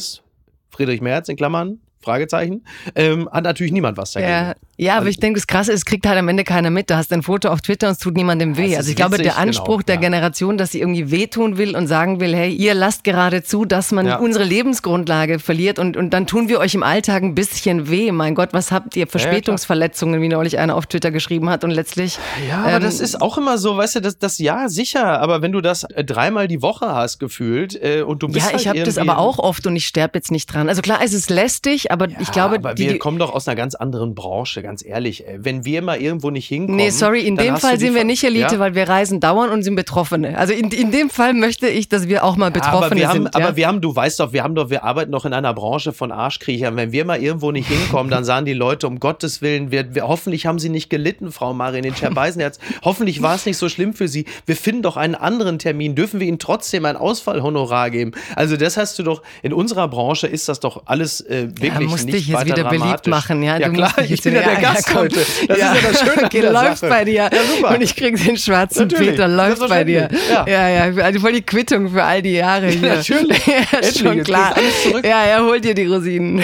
[0.72, 4.32] Friedrich Merz in Klammern, Fragezeichen, ähm, hat natürlich niemand was dagegen.
[4.32, 6.72] Ja, ja, aber also, ich denke, das Krasse ist, es kriegt halt am Ende keiner
[6.72, 6.90] mit.
[6.90, 8.76] Du hast ein Foto auf Twitter und es tut niemandem weh.
[8.76, 10.02] Also ich glaube, der Anspruch genau, der ja.
[10.02, 13.92] Generation, dass sie irgendwie wehtun will und sagen will, hey, ihr lasst gerade zu, dass
[13.92, 14.18] man ja.
[14.18, 18.12] unsere Lebensgrundlage verliert und, und dann tun wir euch im Alltag ein bisschen weh.
[18.12, 19.06] Mein Gott, was habt ihr?
[19.06, 22.18] Verspätungsverletzungen, wie neulich einer auf Twitter geschrieben hat und letztlich.
[22.50, 25.44] Ja, aber ähm, das ist auch immer so, weißt du, das, das ja, sicher, aber
[25.44, 28.50] wenn du das äh, dreimal die Woche hast gefühlt äh, und du bist.
[28.50, 30.68] Ja, ich halt habe das aber auch oft und ich sterbe jetzt nicht dran.
[30.68, 32.56] Also klar, es ist lästig, aber ja, ich glaube.
[32.56, 35.28] Aber die, wir kommen doch aus einer ganz anderen Branche, ganz ehrlich.
[35.28, 36.78] Ey wenn wir mal irgendwo nicht hinkommen.
[36.78, 38.60] Nee, sorry, in dem Fall sind wir nicht Elite, ja?
[38.60, 40.38] weil wir reisen dauernd und sind Betroffene.
[40.38, 43.24] Also in, in dem Fall möchte ich, dass wir auch mal Betroffene aber wir haben,
[43.24, 43.36] sind.
[43.36, 43.46] Ja?
[43.46, 45.94] Aber wir haben, du weißt doch, wir haben doch, wir arbeiten doch in einer Branche
[45.94, 46.76] von Arschkriechern.
[46.76, 50.08] Wenn wir mal irgendwo nicht hinkommen, dann sagen die Leute, um Gottes Willen, wir, wir,
[50.08, 52.60] hoffentlich haben sie nicht gelitten, Frau Marin in Scherbeisenherz.
[52.84, 54.26] hoffentlich war es nicht so schlimm für sie.
[54.46, 55.96] Wir finden doch einen anderen Termin.
[55.96, 58.12] Dürfen wir ihnen trotzdem ein Ausfallhonorar geben?
[58.36, 61.82] Also das hast du doch, in unserer Branche ist das doch alles äh, wirklich ja,
[61.82, 63.44] musst nicht dich jetzt wieder beliebt machen.
[63.44, 65.20] Ja, ja klar, ich bin ja der Gast heute.
[65.48, 65.74] Das ja.
[65.74, 66.90] ist ja das Schöne okay, läuft Sache.
[66.90, 67.14] bei dir.
[67.14, 67.76] Ja, super.
[67.76, 69.12] Und ich krieg den schwarzen Natürlich.
[69.12, 70.10] Peter, läuft bei dir.
[70.30, 72.88] Ja, ja, ja also voll die Quittung für all die Jahre hier.
[72.88, 73.46] Ja, natürlich.
[73.48, 74.56] ja, ist schon klar.
[75.04, 76.42] Ja, ja, hol dir die Rosinen.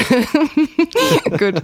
[1.38, 1.62] Gut.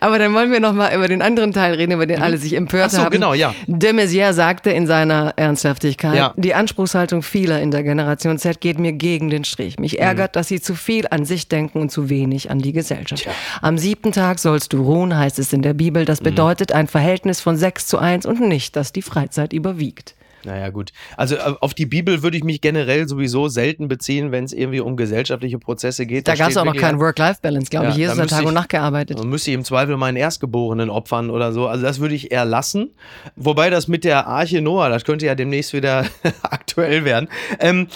[0.00, 2.24] Aber dann wollen wir noch mal über den anderen Teil reden, über den mhm.
[2.24, 3.10] alle sich empört Ach so, haben.
[3.10, 3.54] genau, ja.
[3.66, 6.34] De Maizière sagte in seiner Ernsthaftigkeit, ja.
[6.36, 9.78] die Anspruchshaltung vieler in der Generation Z geht mir gegen den Strich.
[9.78, 10.38] Mich ärgert, mhm.
[10.38, 13.22] dass sie zu viel an sich denken und zu wenig an die Gesellschaft.
[13.22, 13.32] Tja.
[13.62, 16.04] Am siebten Tag sollst du ruhen, heißt es in der Bibel.
[16.04, 16.24] Das mhm.
[16.24, 20.14] bedeutet ein Verhältnis von 6 zu 1 und nicht, dass die Freizeit überwiegt.
[20.44, 20.92] Naja, gut.
[21.16, 24.78] Also äh, auf die Bibel würde ich mich generell sowieso selten beziehen, wenn es irgendwie
[24.78, 26.28] um gesellschaftliche Prozesse geht.
[26.28, 27.96] Da, da gab es auch noch keinen Work-Life-Balance, glaube ja, ich.
[27.96, 29.18] Jesus hat Tag und Nacht gearbeitet.
[29.18, 31.66] Man müsste ich im Zweifel meinen Erstgeborenen opfern oder so.
[31.66, 32.94] Also das würde ich eher lassen.
[33.34, 36.06] Wobei das mit der Arche Noah, das könnte ja demnächst wieder
[36.42, 37.28] aktuell werden.
[37.58, 37.88] Ähm,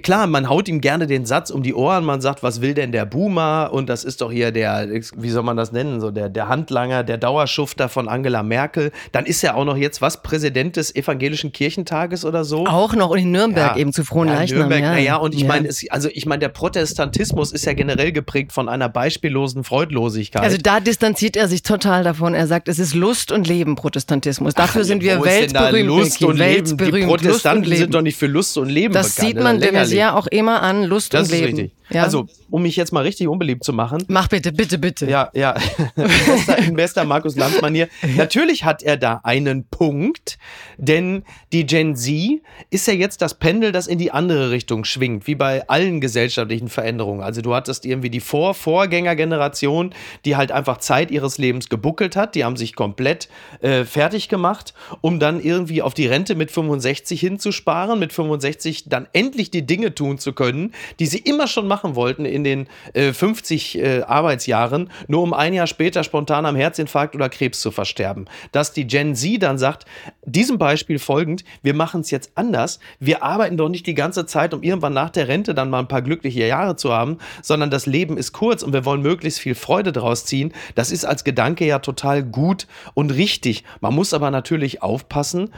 [0.00, 2.92] klar, man haut ihm gerne den Satz um die Ohren, man sagt, was will denn
[2.92, 3.70] der Boomer?
[3.72, 7.04] Und das ist doch hier der, wie soll man das nennen, so der, der Handlanger,
[7.04, 8.92] der Dauerschufter von Angela Merkel.
[9.12, 12.66] Dann ist er auch noch jetzt was, Präsident des Evangelischen Kirchentages oder so.
[12.66, 13.80] Auch noch in Nürnberg ja.
[13.80, 14.60] eben zu frohen ja, Leichnam.
[14.60, 14.92] Nürnberg, ja.
[14.92, 15.48] Naja, und ich ja.
[15.48, 20.42] meine, also ich meine, der Protestantismus ist ja generell geprägt von einer beispiellosen Freudlosigkeit.
[20.42, 22.34] Also da distanziert er sich total davon.
[22.34, 24.54] Er sagt, es ist Lust und Leben, Protestantismus.
[24.54, 25.86] Dafür Ach, sind wir weltberühmt.
[25.86, 26.76] Lust und Leben.
[26.76, 29.28] Die Protestanten sind doch nicht für Lust und Leben das bekannt.
[29.28, 31.56] sieht man dem ja auch immer an, Lust das und Leben.
[31.56, 31.72] Richtig.
[31.90, 32.02] Ja?
[32.02, 34.04] Also, um mich jetzt mal richtig unbeliebt zu machen.
[34.08, 35.08] Mach bitte, bitte, bitte.
[35.08, 35.54] Ja, ja.
[35.94, 37.88] bester, in bester Markus Lanz-Manier.
[38.16, 40.38] Natürlich hat er da einen Punkt,
[40.78, 41.22] denn
[41.52, 45.34] die Gen Z ist ja jetzt das Pendel, das in die andere Richtung schwingt, wie
[45.36, 47.22] bei allen gesellschaftlichen Veränderungen.
[47.22, 49.94] Also, du hattest irgendwie die Vor-Vorgängergeneration,
[50.24, 52.34] die halt einfach Zeit ihres Lebens gebuckelt hat.
[52.34, 53.28] Die haben sich komplett
[53.60, 59.06] äh, fertig gemacht, um dann irgendwie auf die Rente mit 65 hinzusparen, mit 65 dann
[59.12, 62.68] endlich die Dinge tun zu können, die sie immer schon machen machen wollten in den
[62.94, 67.70] äh, 50 äh, Arbeitsjahren, nur um ein Jahr später spontan am Herzinfarkt oder Krebs zu
[67.70, 68.24] versterben.
[68.50, 69.84] Dass die Gen Z dann sagt,
[70.24, 74.54] diesem Beispiel folgend, wir machen es jetzt anders, wir arbeiten doch nicht die ganze Zeit,
[74.54, 77.84] um irgendwann nach der Rente dann mal ein paar glückliche Jahre zu haben, sondern das
[77.84, 80.54] Leben ist kurz und wir wollen möglichst viel Freude daraus ziehen.
[80.76, 83.64] Das ist als Gedanke ja total gut und richtig.
[83.82, 85.50] Man muss aber natürlich aufpassen,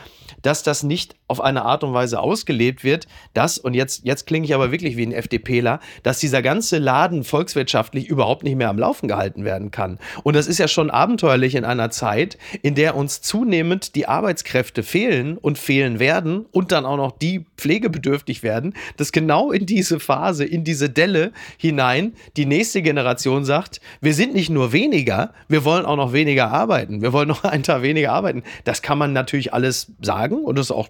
[0.43, 4.47] dass das nicht auf eine Art und Weise ausgelebt wird, dass, und jetzt, jetzt klinge
[4.47, 8.79] ich aber wirklich wie ein FDPler, dass dieser ganze Laden volkswirtschaftlich überhaupt nicht mehr am
[8.79, 9.99] Laufen gehalten werden kann.
[10.23, 14.83] Und das ist ja schon abenteuerlich in einer Zeit, in der uns zunehmend die Arbeitskräfte
[14.83, 20.01] fehlen und fehlen werden und dann auch noch die pflegebedürftig werden, dass genau in diese
[20.01, 25.65] Phase, in diese Delle hinein die nächste Generation sagt, wir sind nicht nur weniger, wir
[25.65, 28.43] wollen auch noch weniger arbeiten, wir wollen noch einen Tag weniger arbeiten.
[28.65, 30.89] Das kann man natürlich alles sagen und das ist auch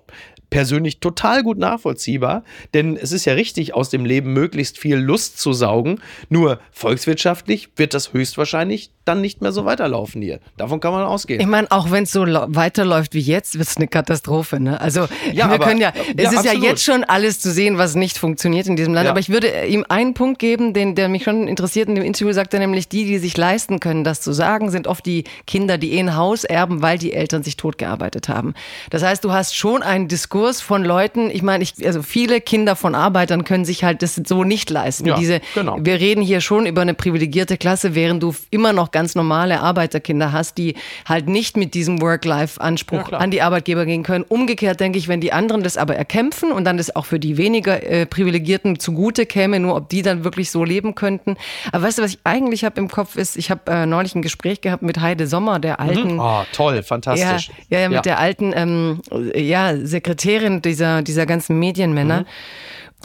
[0.51, 2.43] persönlich total gut nachvollziehbar,
[2.75, 6.01] denn es ist ja richtig, aus dem Leben möglichst viel Lust zu saugen.
[6.29, 10.41] Nur volkswirtschaftlich wird das höchstwahrscheinlich dann nicht mehr so weiterlaufen hier.
[10.57, 11.41] Davon kann man ausgehen.
[11.41, 14.61] Ich meine, auch wenn es so weiterläuft wie jetzt, wird es eine Katastrophe.
[14.61, 14.81] Ne?
[14.81, 16.63] Also ja, wir aber, können ja, es ja, ist absolut.
[16.63, 19.07] ja jetzt schon alles zu sehen, was nicht funktioniert in diesem Land.
[19.07, 19.11] Ja.
[19.11, 21.89] Aber ich würde ihm einen Punkt geben, den, der mich schon interessiert.
[21.89, 24.87] In dem Interview sagt er nämlich, die, die sich leisten können, das zu sagen, sind
[24.87, 28.55] oft die Kinder, die eh ein Haus erben, weil die Eltern sich totgearbeitet haben.
[28.91, 32.77] Das heißt, du hast schon einen Diskurs von Leuten, ich meine, ich, also viele Kinder
[32.77, 35.07] von Arbeitern können sich halt das so nicht leisten.
[35.07, 35.79] Ja, Diese, genau.
[35.81, 40.33] Wir reden hier schon über eine privilegierte Klasse, während du immer noch ganz normale Arbeiterkinder
[40.33, 40.75] hast, die
[41.07, 43.21] halt nicht mit diesem Work-Life-Anspruch klar.
[43.21, 44.25] an die Arbeitgeber gehen können.
[44.29, 47.37] Umgekehrt denke ich, wenn die anderen das aber erkämpfen und dann das auch für die
[47.37, 51.37] weniger äh, Privilegierten zugute käme, nur ob die dann wirklich so leben könnten.
[51.73, 54.23] Aber weißt du, was ich eigentlich habe im Kopf ist, ich habe äh, neulich ein
[54.23, 57.51] Gespräch gehabt mit Heide Sommer, der alten Oh, toll, fantastisch.
[57.69, 59.01] ja, ja, ja, mit der alten ähm,
[59.35, 62.25] ja, Sekretärin dieser, dieser ganzen Medienmänner.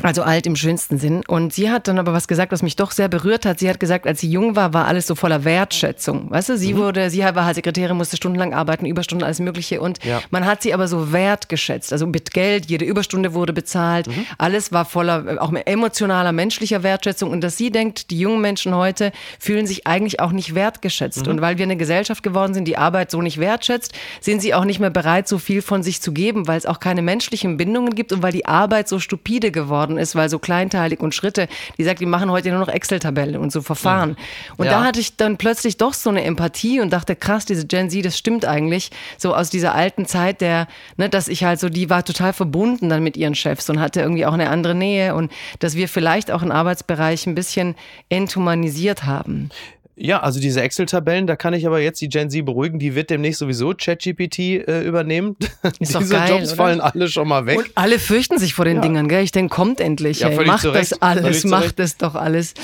[0.01, 1.21] Also alt im schönsten Sinn.
[1.27, 3.60] Und sie hat dann aber was gesagt, was mich doch sehr berührt hat.
[3.60, 6.32] Sie hat gesagt, als sie jung war, war alles so voller Wertschätzung.
[6.32, 9.79] Weißt du, sie wurde, sie war halt Sekretärin, musste stundenlang arbeiten, Überstunden, alles Mögliche.
[9.79, 10.21] Und Ja.
[10.32, 11.93] man hat sie aber so wertgeschätzt.
[11.93, 14.08] Also mit Geld, jede Überstunde wurde bezahlt.
[14.39, 17.29] Alles war voller, auch mit emotionaler, menschlicher Wertschätzung.
[17.29, 21.27] Und dass sie denkt, die jungen Menschen heute fühlen sich eigentlich auch nicht wertgeschätzt.
[21.27, 24.65] Und weil wir eine Gesellschaft geworden sind, die Arbeit so nicht wertschätzt, sind sie auch
[24.65, 27.93] nicht mehr bereit, so viel von sich zu geben, weil es auch keine menschlichen Bindungen
[27.93, 31.83] gibt und weil die Arbeit so stupide geworden ist, weil so kleinteilig und Schritte, die
[31.83, 34.15] sagt, die machen heute nur noch Excel-Tabellen und so Verfahren.
[34.57, 34.71] Und Ja.
[34.79, 38.05] da hatte ich dann plötzlich doch so eine Empathie und dachte, krass, diese Gen Z,
[38.05, 38.89] das stimmt eigentlich.
[39.17, 40.67] So aus dieser alten Zeit, der,
[40.97, 44.01] ne, dass ich halt so, die war total verbunden dann mit ihren Chefs und hatte
[44.01, 47.75] irgendwie auch eine andere Nähe und dass wir vielleicht auch einen Arbeitsbereich ein bisschen
[48.09, 49.49] enthumanisiert haben.
[49.95, 53.12] Ja, also diese Excel-Tabellen, da kann ich aber jetzt die Gen Z beruhigen, die wird
[53.12, 55.36] demnächst sowieso ChatGPT äh, übernehmen.
[55.79, 56.56] Ist diese geil, Jobs oder?
[56.56, 57.60] fallen alle schon mal weg.
[57.60, 58.82] Und alle fürchten sich vor den Ja.
[58.82, 59.23] Dingern, gell?
[59.23, 60.21] Ich denke, kommt endlich.
[60.21, 60.45] Ja, ey.
[60.45, 62.56] Macht zu Recht, das alles, macht das doch alles.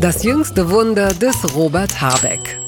[0.00, 2.58] Das jüngste Wunder des Robert Habeck.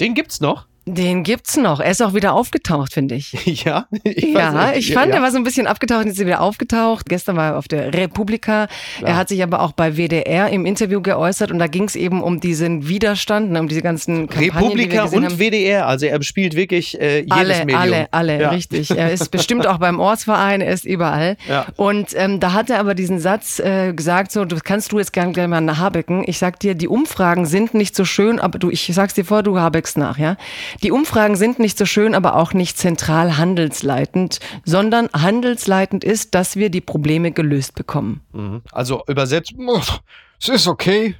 [0.00, 0.66] Den gibt's noch.
[0.94, 1.80] Den gibt's noch.
[1.80, 3.32] Er ist auch wieder aufgetaucht, finde ich.
[3.64, 5.16] ja, ich ja, ich fand, ja.
[5.16, 7.08] er war so ein bisschen abgetaucht, jetzt ist er wieder aufgetaucht.
[7.08, 8.66] Gestern war er auf der Republika.
[9.02, 12.22] Er hat sich aber auch bei WDR im Interview geäußert und da ging es eben
[12.22, 15.38] um diesen Widerstand, ne, um diese ganzen Kampagnen, Republika und haben.
[15.38, 17.78] WDR, also er bespielt wirklich äh, jedes alle, Medium.
[17.80, 18.50] alle, alle, Ja.
[18.50, 18.90] richtig.
[19.00, 21.36] Er ist bestimmt auch beim Ortsverein, er ist überall.
[21.48, 21.66] Ja.
[21.76, 25.12] Und ähm, da hat er aber diesen Satz äh, gesagt, so, das kannst du jetzt
[25.12, 26.22] gerne gleich mal Habecken.
[26.26, 29.42] Ich sag dir, die Umfragen sind nicht so schön, aber du, ich sag's dir vor,
[29.42, 30.36] du Habeckst nach, ja.
[30.82, 36.56] Die Umfragen sind nicht so schön, aber auch nicht zentral handelsleitend, sondern handelsleitend ist, dass
[36.56, 38.20] wir die Probleme gelöst bekommen.
[38.32, 38.62] Mhm.
[38.72, 39.52] Also übersetzt,
[40.40, 41.14] Es ist okay.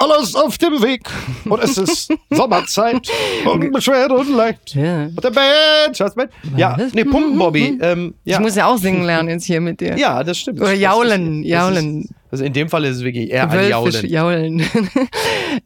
[0.00, 1.08] Alles auf dem Weg.
[1.46, 3.08] Und es ist Sommerzeit.
[3.44, 4.74] Unbeschwert und leicht.
[4.76, 5.06] Ja.
[5.06, 5.96] Und der Band.
[5.96, 7.76] Schatz, mein- ja, nee, Pumpen, Bobby.
[7.82, 8.36] Ähm, ja.
[8.36, 9.96] Ich muss ja auch singen lernen jetzt hier mit dir.
[9.98, 10.60] ja, das stimmt.
[10.60, 12.08] Oder jaulen, jaulen.
[12.30, 14.06] Also in dem Fall ist es wirklich eher ein Jaulen.
[14.08, 14.62] jaulen.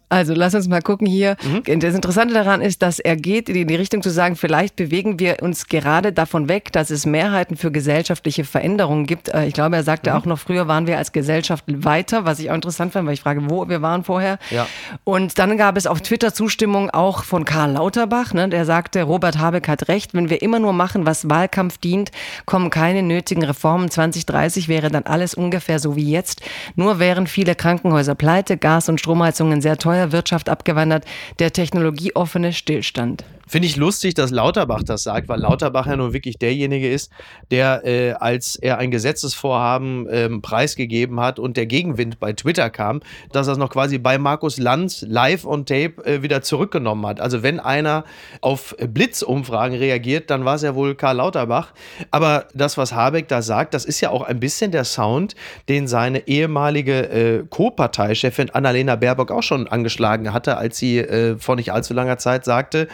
[0.09, 1.37] Also lass uns mal gucken hier.
[1.43, 1.81] Mhm.
[1.81, 5.39] Das Interessante daran ist, dass er geht in die Richtung zu sagen, vielleicht bewegen wir
[5.43, 9.31] uns gerade davon weg, dass es Mehrheiten für gesellschaftliche Veränderungen gibt.
[9.31, 10.17] Äh, Ich glaube, er sagte Mhm.
[10.17, 13.23] auch noch, früher waren wir als Gesellschaft weiter, was ich auch interessant fand, weil ich
[13.23, 14.39] frage, wo wir waren vorher.
[14.51, 14.67] Ja.
[15.05, 18.35] Und dann gab es auf Twitter Zustimmung auch von Karl Lauterbach.
[18.35, 18.49] Ne?
[18.51, 22.11] Der sagte, Robert Habeck hat recht, wenn wir immer nur machen, was Wahlkampf dient,
[22.45, 23.91] kommen keine nötigen Reformen.
[23.91, 26.43] 2030 wäre dann alles ungefähr so wie jetzt.
[26.77, 31.05] Nur wären viele Krankenhäuser pleite, Gas- und Stromheizungen sehr teuer, Wirtschaft abgewandert,
[31.39, 33.25] der technologieoffene Stillstand.
[33.53, 37.13] Finde ich lustig, dass Lauterbach das sagt, weil Lauterbach ja nun wirklich derjenige ist,
[37.51, 43.01] der, äh, als er ein Gesetzesvorhaben ähm, preisgegeben hat und der Gegenwind bei Twitter kam,
[43.31, 47.21] dass er es noch quasi bei Markus Lanz live on tape äh, wieder zurückgenommen hat.
[47.21, 48.05] Also wenn einer
[48.41, 51.75] auf Blitzumfragen reagiert, dann war es ja wohl Karl Lauterbach.
[52.11, 55.35] Aber das, was Habeck da sagt, das ist ja auch ein bisschen der Sound,
[55.69, 61.57] den seine ehemalige äh, Co-Parteichefin Annalena Baerbock auch schon angeschlagen hatte, als sie äh, vor
[61.57, 62.89] nicht allzu langer Zeit sagte,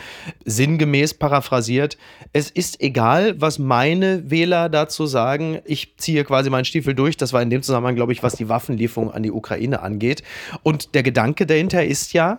[0.48, 1.98] sinngemäß paraphrasiert,
[2.32, 7.16] es ist egal, was meine Wähler dazu sagen, ich ziehe quasi meinen Stiefel durch.
[7.16, 10.22] Das war in dem Zusammenhang, glaube ich, was die Waffenlieferung an die Ukraine angeht.
[10.62, 12.38] Und der Gedanke dahinter ist ja,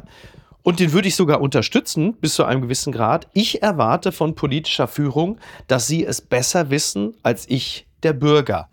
[0.63, 3.27] und den würde ich sogar unterstützen bis zu einem gewissen Grad.
[3.33, 8.69] Ich erwarte von politischer Führung, dass sie es besser wissen als ich, der Bürger.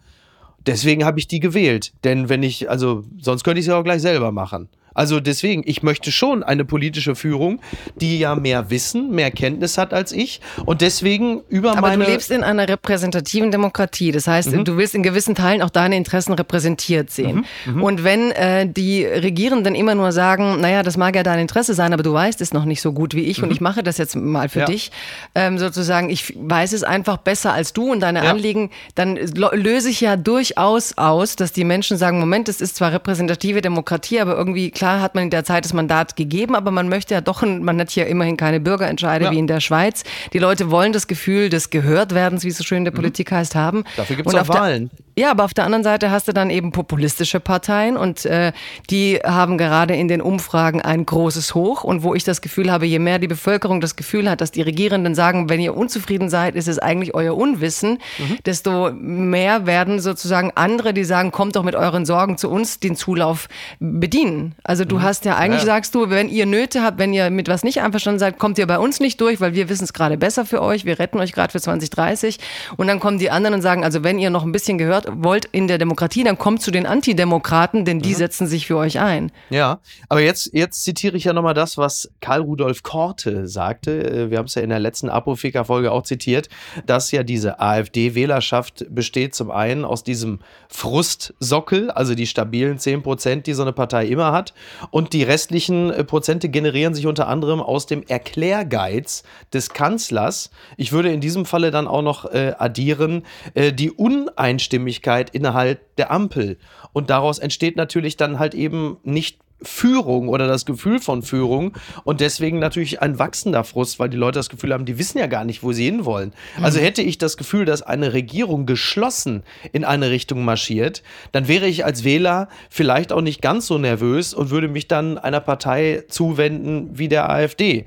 [0.67, 1.93] Deswegen habe ich die gewählt.
[2.05, 4.69] Denn wenn ich, also sonst könnte ich es ja auch gleich selber machen.
[4.97, 7.61] Also deswegen, ich möchte schon eine politische Führung,
[7.97, 12.05] die ja mehr Wissen, mehr Kenntnis hat als ich und deswegen über Aber meine.
[12.05, 14.11] du lebst in einer repräsentativen Demokratie.
[14.13, 14.65] Das heißt, Mhm.
[14.65, 17.45] du willst in gewissen Teilen auch deine Interessen repräsentiert sehen.
[17.67, 17.83] Mhm.
[17.83, 21.93] Und wenn äh, die Regierenden immer nur sagen, naja, das mag ja dein Interesse sein,
[21.93, 24.17] aber du weißt es noch nicht so gut wie ich und ich mache das jetzt
[24.17, 24.63] mal für Mhm.
[24.63, 24.67] Ja.
[24.67, 24.91] dich,
[25.35, 28.31] ähm, sozusagen, ich weiß es einfach besser als du und deine Ja.
[28.31, 32.93] Anliegen, dann löse ich ja durchaus aus, dass die Menschen sagen, Moment, es ist zwar
[32.93, 36.89] repräsentative Demokratie, aber irgendwie, klar hat man in der Zeit das Mandat gegeben, aber man
[36.89, 39.31] möchte ja doch, man hat hier immerhin keine Bürgerentscheide Ja.
[39.31, 40.05] wie in der Schweiz.
[40.33, 43.55] Die Leute wollen das Gefühl des Gehörtwerdens, wie es so schön in der Politik heißt,
[43.55, 43.79] haben.
[43.79, 43.85] Mhm.
[43.97, 44.91] Dafür gibt's Und auch auf der- Wahlen.
[45.19, 48.53] Ja, aber auf der anderen Seite hast du dann eben populistische Parteien und äh,
[48.91, 51.85] die haben gerade in den Umfragen ein großes Hoch.
[51.85, 54.61] Und wo ich das Gefühl habe, je mehr die Bevölkerung das Gefühl hat, dass die
[54.61, 58.37] Regierenden sagen, wenn ihr unzufrieden seid, ist es eigentlich euer Unwissen, mhm.
[58.45, 62.95] desto mehr werden sozusagen andere, die sagen, kommt doch mit euren Sorgen zu uns, den
[62.95, 63.49] Zulauf
[63.81, 64.55] bedienen.
[64.65, 65.03] Also du mhm.
[65.03, 65.67] hast ja eigentlich, ja.
[65.67, 68.67] sagst du, wenn ihr Nöte habt, wenn ihr mit was nicht einverstanden seid, kommt ihr
[68.67, 71.33] bei uns nicht durch, weil wir wissen es gerade besser für euch, wir retten euch
[71.33, 72.39] gerade für 2030.
[72.77, 75.47] Und dann kommen die anderen und sagen, also wenn ihr noch ein bisschen gehört wollt
[75.47, 78.15] in der Demokratie, dann kommt zu den Antidemokraten, denn die mhm.
[78.15, 79.33] setzen sich für euch ein.
[79.51, 84.05] Ja, aber jetzt, jetzt zitiere ich ja nochmal das, was Karl Rudolf Korte sagte.
[84.05, 86.49] Äh, wir haben es ja in der letzten Apofika-Folge auch zitiert,
[86.87, 93.47] dass ja diese AfD-Wählerschaft besteht zum einen aus diesem Frustsockel, also die stabilen 10 Prozent,
[93.47, 94.55] die so eine Partei immer hat,
[94.91, 100.51] und die restlichen äh, Prozente generieren sich unter anderem aus dem Erklärgeiz des Kanzlers.
[100.77, 103.23] Ich würde in diesem Falle dann auch noch äh, addieren,
[103.55, 106.59] äh, die Uneinstimmigkeit Uneinigkeit innerhalb der Ampel.
[106.93, 111.73] Und daraus entsteht natürlich dann halt eben nicht Führung oder das Gefühl von Führung
[112.05, 115.29] und deswegen natürlich ein wachsender Frust, weil die Leute das Gefühl haben, die wissen ja
[115.29, 116.35] gar nicht, wo sie hinwollen.
[116.61, 121.67] Also hätte ich das Gefühl, dass eine Regierung geschlossen in eine Richtung marschiert, dann wäre
[121.67, 126.05] ich als Wähler vielleicht auch nicht ganz so nervös und würde mich dann einer Partei
[126.09, 127.87] zuwenden wie der AfD.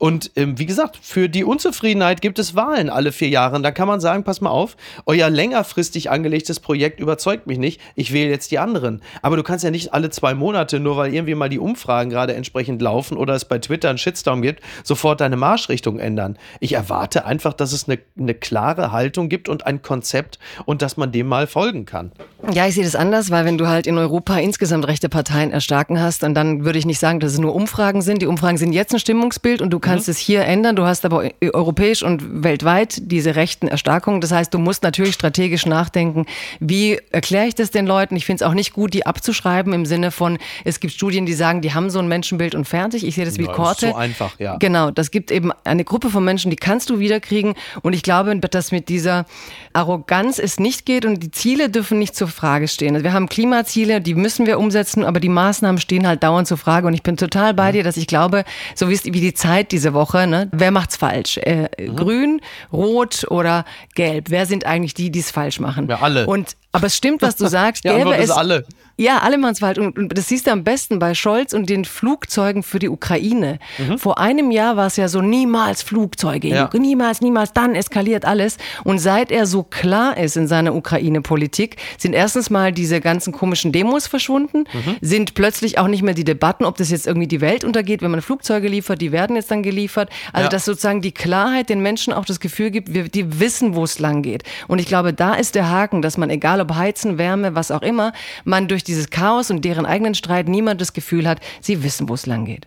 [0.00, 3.60] Und ähm, wie gesagt, für die Unzufriedenheit gibt es Wahlen alle vier Jahre.
[3.60, 7.82] Da kann man sagen, pass mal auf, euer längerfristig angelegtes Projekt überzeugt mich nicht.
[7.96, 9.02] Ich wähle jetzt die anderen.
[9.20, 12.32] Aber du kannst ja nicht alle zwei Monate, nur weil irgendwie mal die Umfragen gerade
[12.32, 16.38] entsprechend laufen oder es bei Twitter einen Shitstorm gibt, sofort deine Marschrichtung ändern.
[16.60, 20.96] Ich erwarte einfach, dass es eine, eine klare Haltung gibt und ein Konzept und dass
[20.96, 22.10] man dem mal folgen kann.
[22.50, 26.00] Ja, ich sehe das anders, weil wenn du halt in Europa insgesamt rechte Parteien erstarken
[26.00, 28.22] hast, und dann würde ich nicht sagen, dass es nur Umfragen sind.
[28.22, 30.12] Die Umfragen sind jetzt ein Stimmungsbild und du kannst kannst mhm.
[30.12, 30.76] es hier ändern.
[30.76, 34.20] Du hast aber europäisch und weltweit diese rechten Erstarkungen.
[34.20, 36.26] Das heißt, du musst natürlich strategisch nachdenken,
[36.60, 38.16] wie erkläre ich das den Leuten?
[38.16, 41.34] Ich finde es auch nicht gut, die abzuschreiben im Sinne von, es gibt Studien, die
[41.34, 43.06] sagen, die haben so ein Menschenbild und fertig.
[43.06, 43.86] Ich sehe das wie ja, Korte.
[43.86, 44.56] Das ist so einfach, ja.
[44.56, 47.54] Genau, das gibt eben eine Gruppe von Menschen, die kannst du wiederkriegen.
[47.82, 49.26] Und ich glaube, dass mit dieser
[49.72, 52.94] Arroganz es nicht geht und die Ziele dürfen nicht zur Frage stehen.
[52.94, 56.58] Also wir haben Klimaziele, die müssen wir umsetzen, aber die Maßnahmen stehen halt dauernd zur
[56.58, 56.86] Frage.
[56.86, 57.72] Und ich bin total bei mhm.
[57.74, 60.26] dir, dass ich glaube, so wie die Zeit, die diese Woche.
[60.26, 60.48] Ne?
[60.52, 61.38] Wer macht's falsch?
[61.38, 61.96] Äh, mhm.
[61.96, 62.40] Grün,
[62.72, 63.64] Rot oder
[63.94, 64.28] Gelb?
[64.28, 65.88] Wer sind eigentlich die, die es falsch machen?
[65.88, 66.26] Ja, alle.
[66.26, 67.84] Und aber es stimmt, was du sagst.
[67.84, 68.66] ja, gäbe es alle.
[69.00, 69.78] Ja, alle machen es falsch.
[69.78, 73.58] Und, das siehst du am besten bei Scholz und den Flugzeugen für die Ukraine.
[73.78, 73.98] Mhm.
[73.98, 76.68] Vor einem Jahr war es ja so, niemals Flugzeuge, ja.
[76.74, 78.58] niemals, niemals, dann eskaliert alles.
[78.84, 83.72] Und seit er so klar ist in seiner Ukraine-Politik, sind erstens mal diese ganzen komischen
[83.72, 84.96] Demos verschwunden, mhm.
[85.00, 88.10] sind plötzlich auch nicht mehr die Debatten, ob das jetzt irgendwie die Welt untergeht, wenn
[88.10, 90.10] man Flugzeuge liefert, die werden jetzt dann geliefert.
[90.34, 90.50] Also, ja.
[90.50, 93.98] dass sozusagen die Klarheit den Menschen auch das Gefühl gibt, wir, die wissen, wo es
[93.98, 94.42] lang geht.
[94.68, 97.80] Und ich glaube, da ist der Haken, dass man, egal ob Heizen, Wärme, was auch
[97.80, 98.12] immer,
[98.44, 102.14] man durch dieses Chaos und deren eigenen Streit niemand das Gefühl hat, sie wissen, wo
[102.14, 102.66] es lang geht.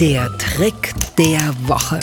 [0.00, 2.00] Der Trick der Woche.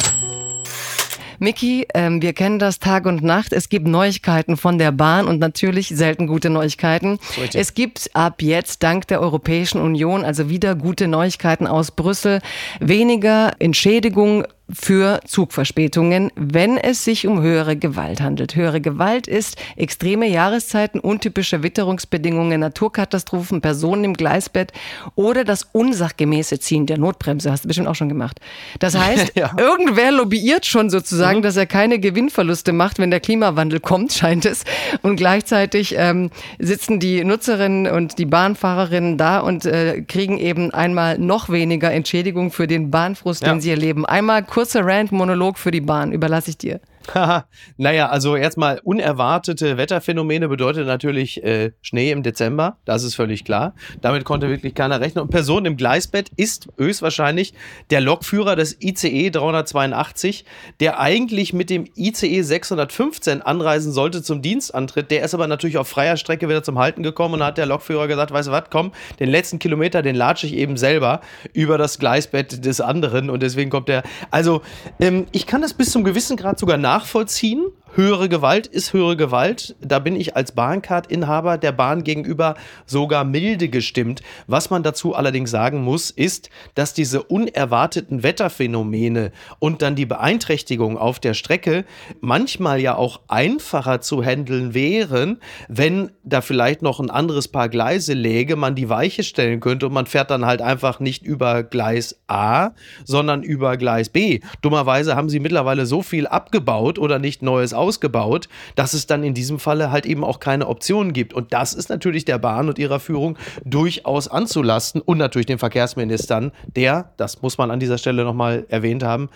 [1.40, 3.54] Miki, ähm, wir kennen das Tag und Nacht.
[3.54, 7.20] Es gibt Neuigkeiten von der Bahn und natürlich selten gute Neuigkeiten.
[7.38, 7.62] Richtig.
[7.62, 12.40] Es gibt ab jetzt dank der Europäischen Union also wieder gute Neuigkeiten aus Brüssel.
[12.80, 18.56] Weniger Entschädigung für Zugverspätungen, wenn es sich um höhere Gewalt handelt.
[18.56, 24.74] Höhere Gewalt ist extreme Jahreszeiten, untypische Witterungsbedingungen, Naturkatastrophen, Personen im Gleisbett
[25.16, 27.50] oder das unsachgemäße Ziehen der Notbremse.
[27.50, 28.40] Hast du bestimmt auch schon gemacht.
[28.80, 29.52] Das heißt, ja.
[29.58, 31.44] irgendwer lobbyiert schon sozusagen, mhm.
[31.44, 34.66] dass er keine Gewinnverluste macht, wenn der Klimawandel kommt, scheint es.
[35.02, 41.18] Und gleichzeitig ähm, sitzen die Nutzerinnen und die Bahnfahrerinnen da und äh, kriegen eben einmal
[41.18, 43.54] noch weniger Entschädigung für den Bahnfrust, ja.
[43.54, 44.06] den sie erleben.
[44.06, 46.80] Einmal kurzer Rant-Monolog für die Bahn, überlasse ich dir.
[47.78, 53.76] naja, also erstmal unerwartete Wetterphänomene bedeutet natürlich äh, Schnee im Dezember, das ist völlig klar.
[54.02, 55.24] Damit konnte wirklich keiner rechnen.
[55.24, 57.54] Und Person im Gleisbett ist höchstwahrscheinlich
[57.90, 60.46] der Lokführer des ICE 382,
[60.80, 65.12] der eigentlich mit dem ICE 615 anreisen sollte zum Dienstantritt.
[65.12, 68.08] Der ist aber natürlich auf freier Strecke wieder zum Halten gekommen und hat der Lokführer
[68.08, 71.22] gesagt, weißt du was, komm, den letzten Kilometer, den latsche ich eben selber
[71.54, 74.04] über das Gleisbett des anderen und deswegen kommt der.
[74.32, 74.62] Also,
[75.00, 77.66] ähm, ich kann das bis zum gewissen Grad sogar nach nachvollziehen.
[77.98, 79.76] Höhere Gewalt ist höhere Gewalt.
[79.82, 82.54] Da bin ich als Bahncard-Inhaber der Bahn gegenüber
[82.86, 84.22] sogar milde gestimmt.
[84.46, 90.96] Was man dazu allerdings sagen muss, ist, dass diese unerwarteten Wetterphänomene und dann die Beeinträchtigung
[90.96, 91.86] auf der Strecke
[92.22, 98.14] manchmal ja auch einfacher zu handeln wären, wenn da vielleicht noch ein anderes Paar Gleise
[98.14, 102.20] läge, man die Weiche stellen könnte und man fährt dann halt einfach nicht über Gleis
[102.28, 102.74] A,
[103.06, 104.42] sondern über Gleis B.
[104.62, 109.24] Dummerweise haben sie mittlerweile so viel abgebaut oder nicht Neues aufgebaut ausgebaut, dass es dann
[109.24, 111.34] in diesem Falle halt eben auch keine Optionen gibt.
[111.34, 116.52] Und das ist natürlich der Bahn und ihrer Führung durchaus anzulasten und natürlich den Verkehrsministern,
[116.68, 119.30] der, das muss man an dieser Stelle nochmal erwähnt haben,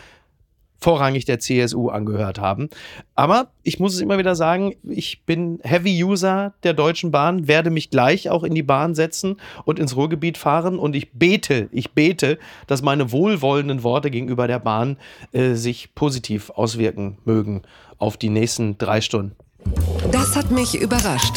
[0.81, 2.69] vorrangig der CSU angehört haben.
[3.15, 7.69] Aber ich muss es immer wieder sagen, ich bin Heavy User der Deutschen Bahn, werde
[7.69, 11.91] mich gleich auch in die Bahn setzen und ins Ruhrgebiet fahren und ich bete, ich
[11.91, 14.97] bete, dass meine wohlwollenden Worte gegenüber der Bahn
[15.31, 17.61] äh, sich positiv auswirken mögen
[17.99, 19.35] auf die nächsten drei Stunden.
[20.11, 21.35] Das hat mich überrascht.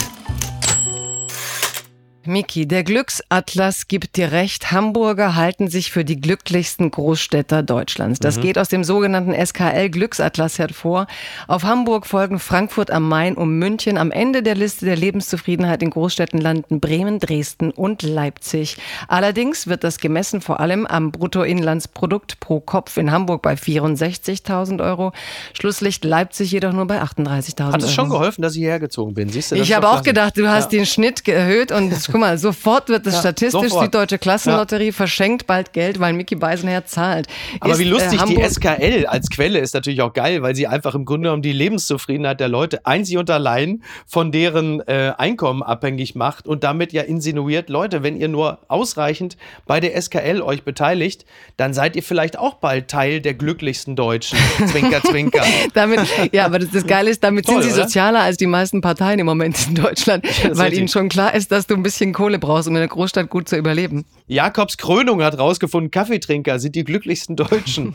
[2.26, 4.72] Miki, der Glücksatlas gibt dir recht.
[4.72, 8.20] Hamburger halten sich für die glücklichsten Großstädter Deutschlands.
[8.20, 8.42] Das mhm.
[8.42, 11.06] geht aus dem sogenannten SKL Glücksatlas hervor.
[11.48, 13.98] Auf Hamburg folgen Frankfurt am Main und München.
[13.98, 18.78] Am Ende der Liste der Lebenszufriedenheit in Großstädten landen Bremen, Dresden und Leipzig.
[19.08, 25.12] Allerdings wird das gemessen vor allem am Bruttoinlandsprodukt pro Kopf in Hamburg bei 64.000 Euro.
[25.52, 27.72] Schlusslicht Leipzig jedoch nur bei 38.000 Euro.
[27.72, 29.28] Hat es schon geholfen, dass ich hierher gezogen bin?
[29.28, 30.78] Siehst du, ich habe auch gedacht, du hast ja.
[30.78, 33.70] den Schnitt erhöht und Guck mal, sofort wird es ja, statistisch.
[33.70, 33.86] Sofort.
[33.86, 34.92] Süddeutsche Klassenlotterie ja.
[34.92, 37.26] verschenkt bald Geld, weil Mickey Beisenherz zahlt.
[37.58, 40.68] Aber ist, wie lustig äh, die SKL als Quelle ist natürlich auch geil, weil sie
[40.68, 45.64] einfach im Grunde genommen die Lebenszufriedenheit der Leute einzig und allein von deren äh, Einkommen
[45.64, 49.36] abhängig macht und damit ja insinuiert, Leute, wenn ihr nur ausreichend
[49.66, 51.24] bei der SKL euch beteiligt,
[51.56, 54.38] dann seid ihr vielleicht auch bald Teil der glücklichsten Deutschen.
[54.68, 55.42] Zwinker, zwinker.
[55.74, 55.98] damit,
[56.30, 59.18] ja, aber das, das Geile ist, damit Toll, sind sie sozialer als die meisten Parteien
[59.18, 60.24] im Moment in Deutschland,
[60.56, 62.88] weil ihnen schon klar ist, dass du ein bisschen bisschen Kohle brauchst, um in der
[62.88, 64.04] Großstadt gut zu überleben.
[64.26, 67.94] Jakobs Krönung hat rausgefunden, Kaffeetrinker sind die glücklichsten Deutschen.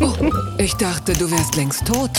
[0.00, 0.14] oh,
[0.58, 2.10] ich dachte, du wärst längst tot.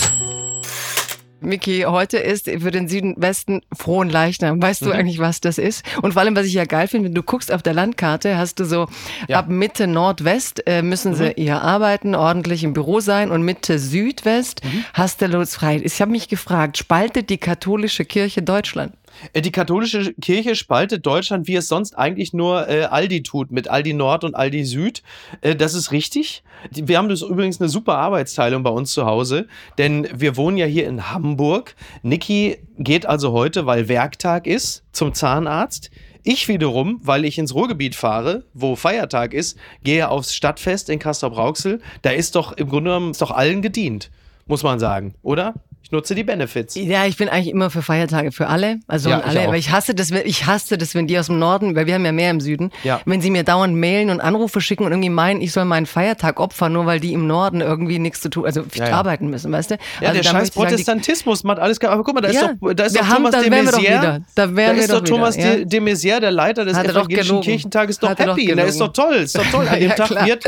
[1.40, 4.60] Miki, heute ist für den Südwesten frohen Leichnam.
[4.60, 4.92] Weißt du mhm.
[4.92, 5.84] eigentlich, was das ist?
[6.02, 8.58] Und vor allem, was ich ja geil finde, wenn du guckst auf der Landkarte, hast
[8.58, 8.88] du so
[9.28, 9.38] ja.
[9.38, 11.16] ab Mitte Nordwest äh, müssen mhm.
[11.16, 14.84] sie hier arbeiten, ordentlich im Büro sein und Mitte Südwest mhm.
[14.94, 15.80] hast du los frei.
[15.84, 18.94] Ich habe mich gefragt, spaltet die katholische Kirche Deutschland?
[19.32, 23.68] Äh, die katholische Kirche spaltet Deutschland, wie es sonst eigentlich nur äh, Aldi tut, mit
[23.68, 25.02] Aldi Nord und Aldi Süd.
[25.40, 26.42] Äh, das ist richtig.
[26.70, 29.46] Wir haben das übrigens eine super Arbeitsteilung bei uns zu Hause,
[29.78, 31.74] denn wir wohnen ja hier in Hamburg.
[32.02, 35.90] Niki geht also heute, weil Werktag ist, zum Zahnarzt.
[36.24, 41.80] Ich wiederum, weil ich ins Ruhrgebiet fahre, wo Feiertag ist, gehe aufs Stadtfest in Castrop-Rauxel.
[42.02, 44.10] Da ist doch im Grunde genommen ist doch allen gedient,
[44.46, 45.54] muss man sagen, oder?
[45.88, 46.74] Ich nutze die Benefits.
[46.74, 48.78] Ja, ich bin eigentlich immer für Feiertage für alle.
[48.88, 49.44] Also ja, alle.
[49.44, 52.04] Aber ich hasse das, ich hasse das, wenn die aus dem Norden, weil wir haben
[52.04, 53.00] ja mehr im Süden, ja.
[53.06, 56.40] wenn sie mir dauernd mailen und Anrufe schicken und irgendwie meinen, ich soll meinen Feiertag
[56.40, 59.70] opfern, nur weil die im Norden irgendwie nichts zu tun, also ja, arbeiten müssen, weißt
[59.70, 59.74] du?
[60.02, 62.94] Ja, also der scheiß Protestantismus macht alles Aber guck mal, da ist doch, da ist
[62.94, 64.20] doch Thomas de Maizière.
[64.34, 68.10] Da, da ist doch Thomas de, de Maizière, der Leiter des Hatte evangelischen Kirchentages, doch
[68.10, 68.54] happy.
[68.54, 69.66] Der ist doch toll, ist doch toll.
[69.70, 70.44] An dem Tag wird,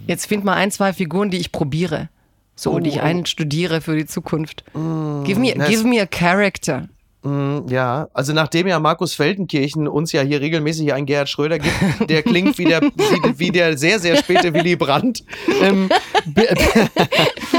[0.06, 2.08] Jetzt find mal ein, zwei Figuren, die ich probiere.
[2.56, 3.02] So, oh, die ich oh.
[3.02, 4.64] einstudiere für die Zukunft.
[4.74, 6.88] Mm, give, me, give me a character.
[7.24, 11.74] Mm, Ja, also nachdem ja Markus Feldenkirchen uns ja hier regelmäßig einen Gerhard Schröder gibt,
[12.10, 15.24] der klingt wie der, wie, wie der sehr, sehr späte Willy Brandt.
[15.62, 15.88] Ähm,
[16.26, 16.46] be-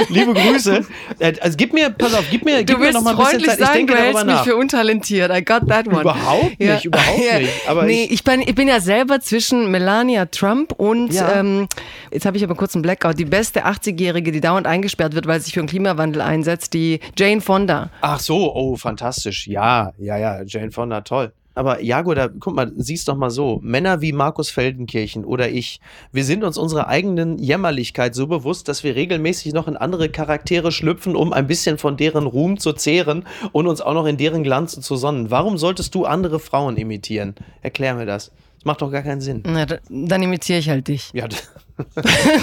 [0.10, 0.86] liebe Grüße.
[1.20, 3.50] Äh, Also gib mir, pass auf, gib mir, Du gib mir noch mal ein bisschen
[3.50, 3.60] Zeit.
[3.60, 5.32] Ich denke du hältst mich für untalentiert.
[5.36, 6.02] I got that one.
[6.02, 7.50] Überhaupt nicht, überhaupt nicht.
[7.68, 11.40] Aber nee, ich- ich, bin, ich bin ja selber zwischen Melania Trump und, Ja.
[11.40, 11.68] ähm,
[12.12, 15.40] jetzt habe ich aber kurz einen Blackout, die beste 80-Jährige, die dauernd eingesperrt wird, weil
[15.40, 17.90] sie sich für den Klimawandel einsetzt, die Jane Fonda.
[18.02, 19.48] Ach so, oh, fantastisch.
[19.48, 19.55] Ja,
[19.98, 21.32] ja, ja, Jane Fonda, toll.
[21.56, 25.80] Aber Jago, da, guck mal, siehst doch mal so, Männer wie Markus Feldenkirchen oder ich,
[26.12, 30.74] wir sind uns unserer eigenen Jämmerlichkeit so bewusst, dass wir regelmäßig noch in andere Charaktere
[30.74, 34.44] schlüpfen, um ein bisschen von deren Ruhm zu zehren und uns auch noch in deren
[34.44, 35.32] Glanz zu sonnen.
[35.32, 37.36] Warum solltest du andere Frauen imitieren?
[37.62, 38.32] Erklär mir das.
[38.58, 39.42] Das macht doch gar keinen Sinn.
[39.46, 41.10] Na, da, dann imitiere ich halt dich.
[41.14, 41.28] Ja,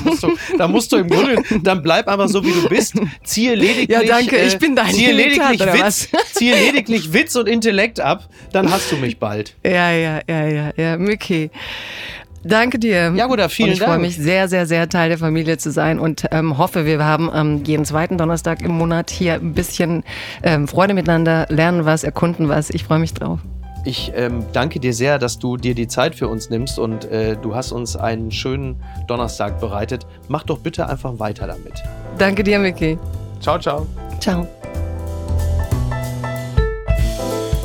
[0.05, 2.95] musst, du, da musst du im Grunde, dann bleib einfach so, wie du bist.
[3.25, 7.49] Ziehe lediglich, Ja, danke, ich bin dein ziehe lediglich oder Witz, ziehe lediglich Witz und
[7.49, 9.55] Intellekt ab, dann hast du mich bald.
[9.65, 11.51] Ja, ja, ja, ja, ja, Mickey.
[12.45, 13.13] Danke dir.
[13.15, 14.03] Ja, gut, vielen und ich freue Dank.
[14.03, 17.63] mich sehr, sehr, sehr Teil der Familie zu sein und ähm, hoffe, wir haben ähm,
[17.65, 20.03] jeden zweiten Donnerstag im Monat hier ein bisschen
[20.43, 22.71] ähm, Freude miteinander, lernen was, erkunden was.
[22.71, 23.39] Ich freue mich drauf.
[23.85, 27.37] Ich ähm, danke dir sehr, dass du dir die Zeit für uns nimmst und äh,
[27.37, 30.07] du hast uns einen schönen Donnerstag bereitet.
[30.29, 31.83] Mach doch bitte einfach weiter damit.
[32.19, 32.99] Danke dir, Mickey.
[33.41, 33.87] Ciao, ciao.
[34.21, 34.47] Ciao.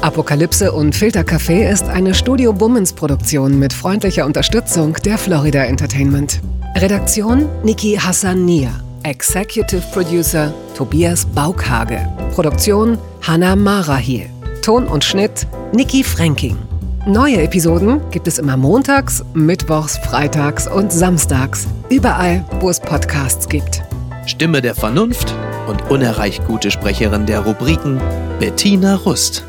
[0.01, 6.39] Apokalypse und Filtercafé ist eine Studio Bummens Produktion mit freundlicher Unterstützung der Florida Entertainment.
[6.75, 8.71] Redaktion Niki Hassania.
[9.03, 11.99] Executive Producer Tobias Baukhage.
[12.33, 14.36] Produktion Hanna Marahiel.
[14.67, 16.57] Ton und Schnitt Niki Fränking.
[17.05, 21.65] Neue Episoden gibt es immer montags, mittwochs, freitags und samstags.
[21.89, 23.81] Überall, wo es Podcasts gibt.
[24.25, 25.33] Stimme der Vernunft
[25.69, 28.01] und unerreicht gute Sprecherin der Rubriken
[28.41, 29.45] Bettina Rust.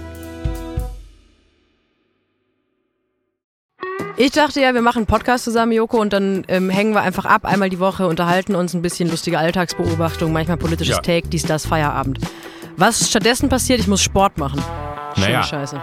[4.17, 7.25] Ich dachte ja, wir machen einen Podcast zusammen, Joko, und dann ähm, hängen wir einfach
[7.25, 11.03] ab, einmal die Woche, unterhalten uns ein bisschen lustige Alltagsbeobachtung, manchmal politisches Ja.
[11.03, 12.21] Take, dies, das, Feierabend.
[12.77, 14.63] Was stattdessen passiert, ich muss Sport machen.
[15.15, 15.43] Schöne Naja.
[15.43, 15.83] Scheiße.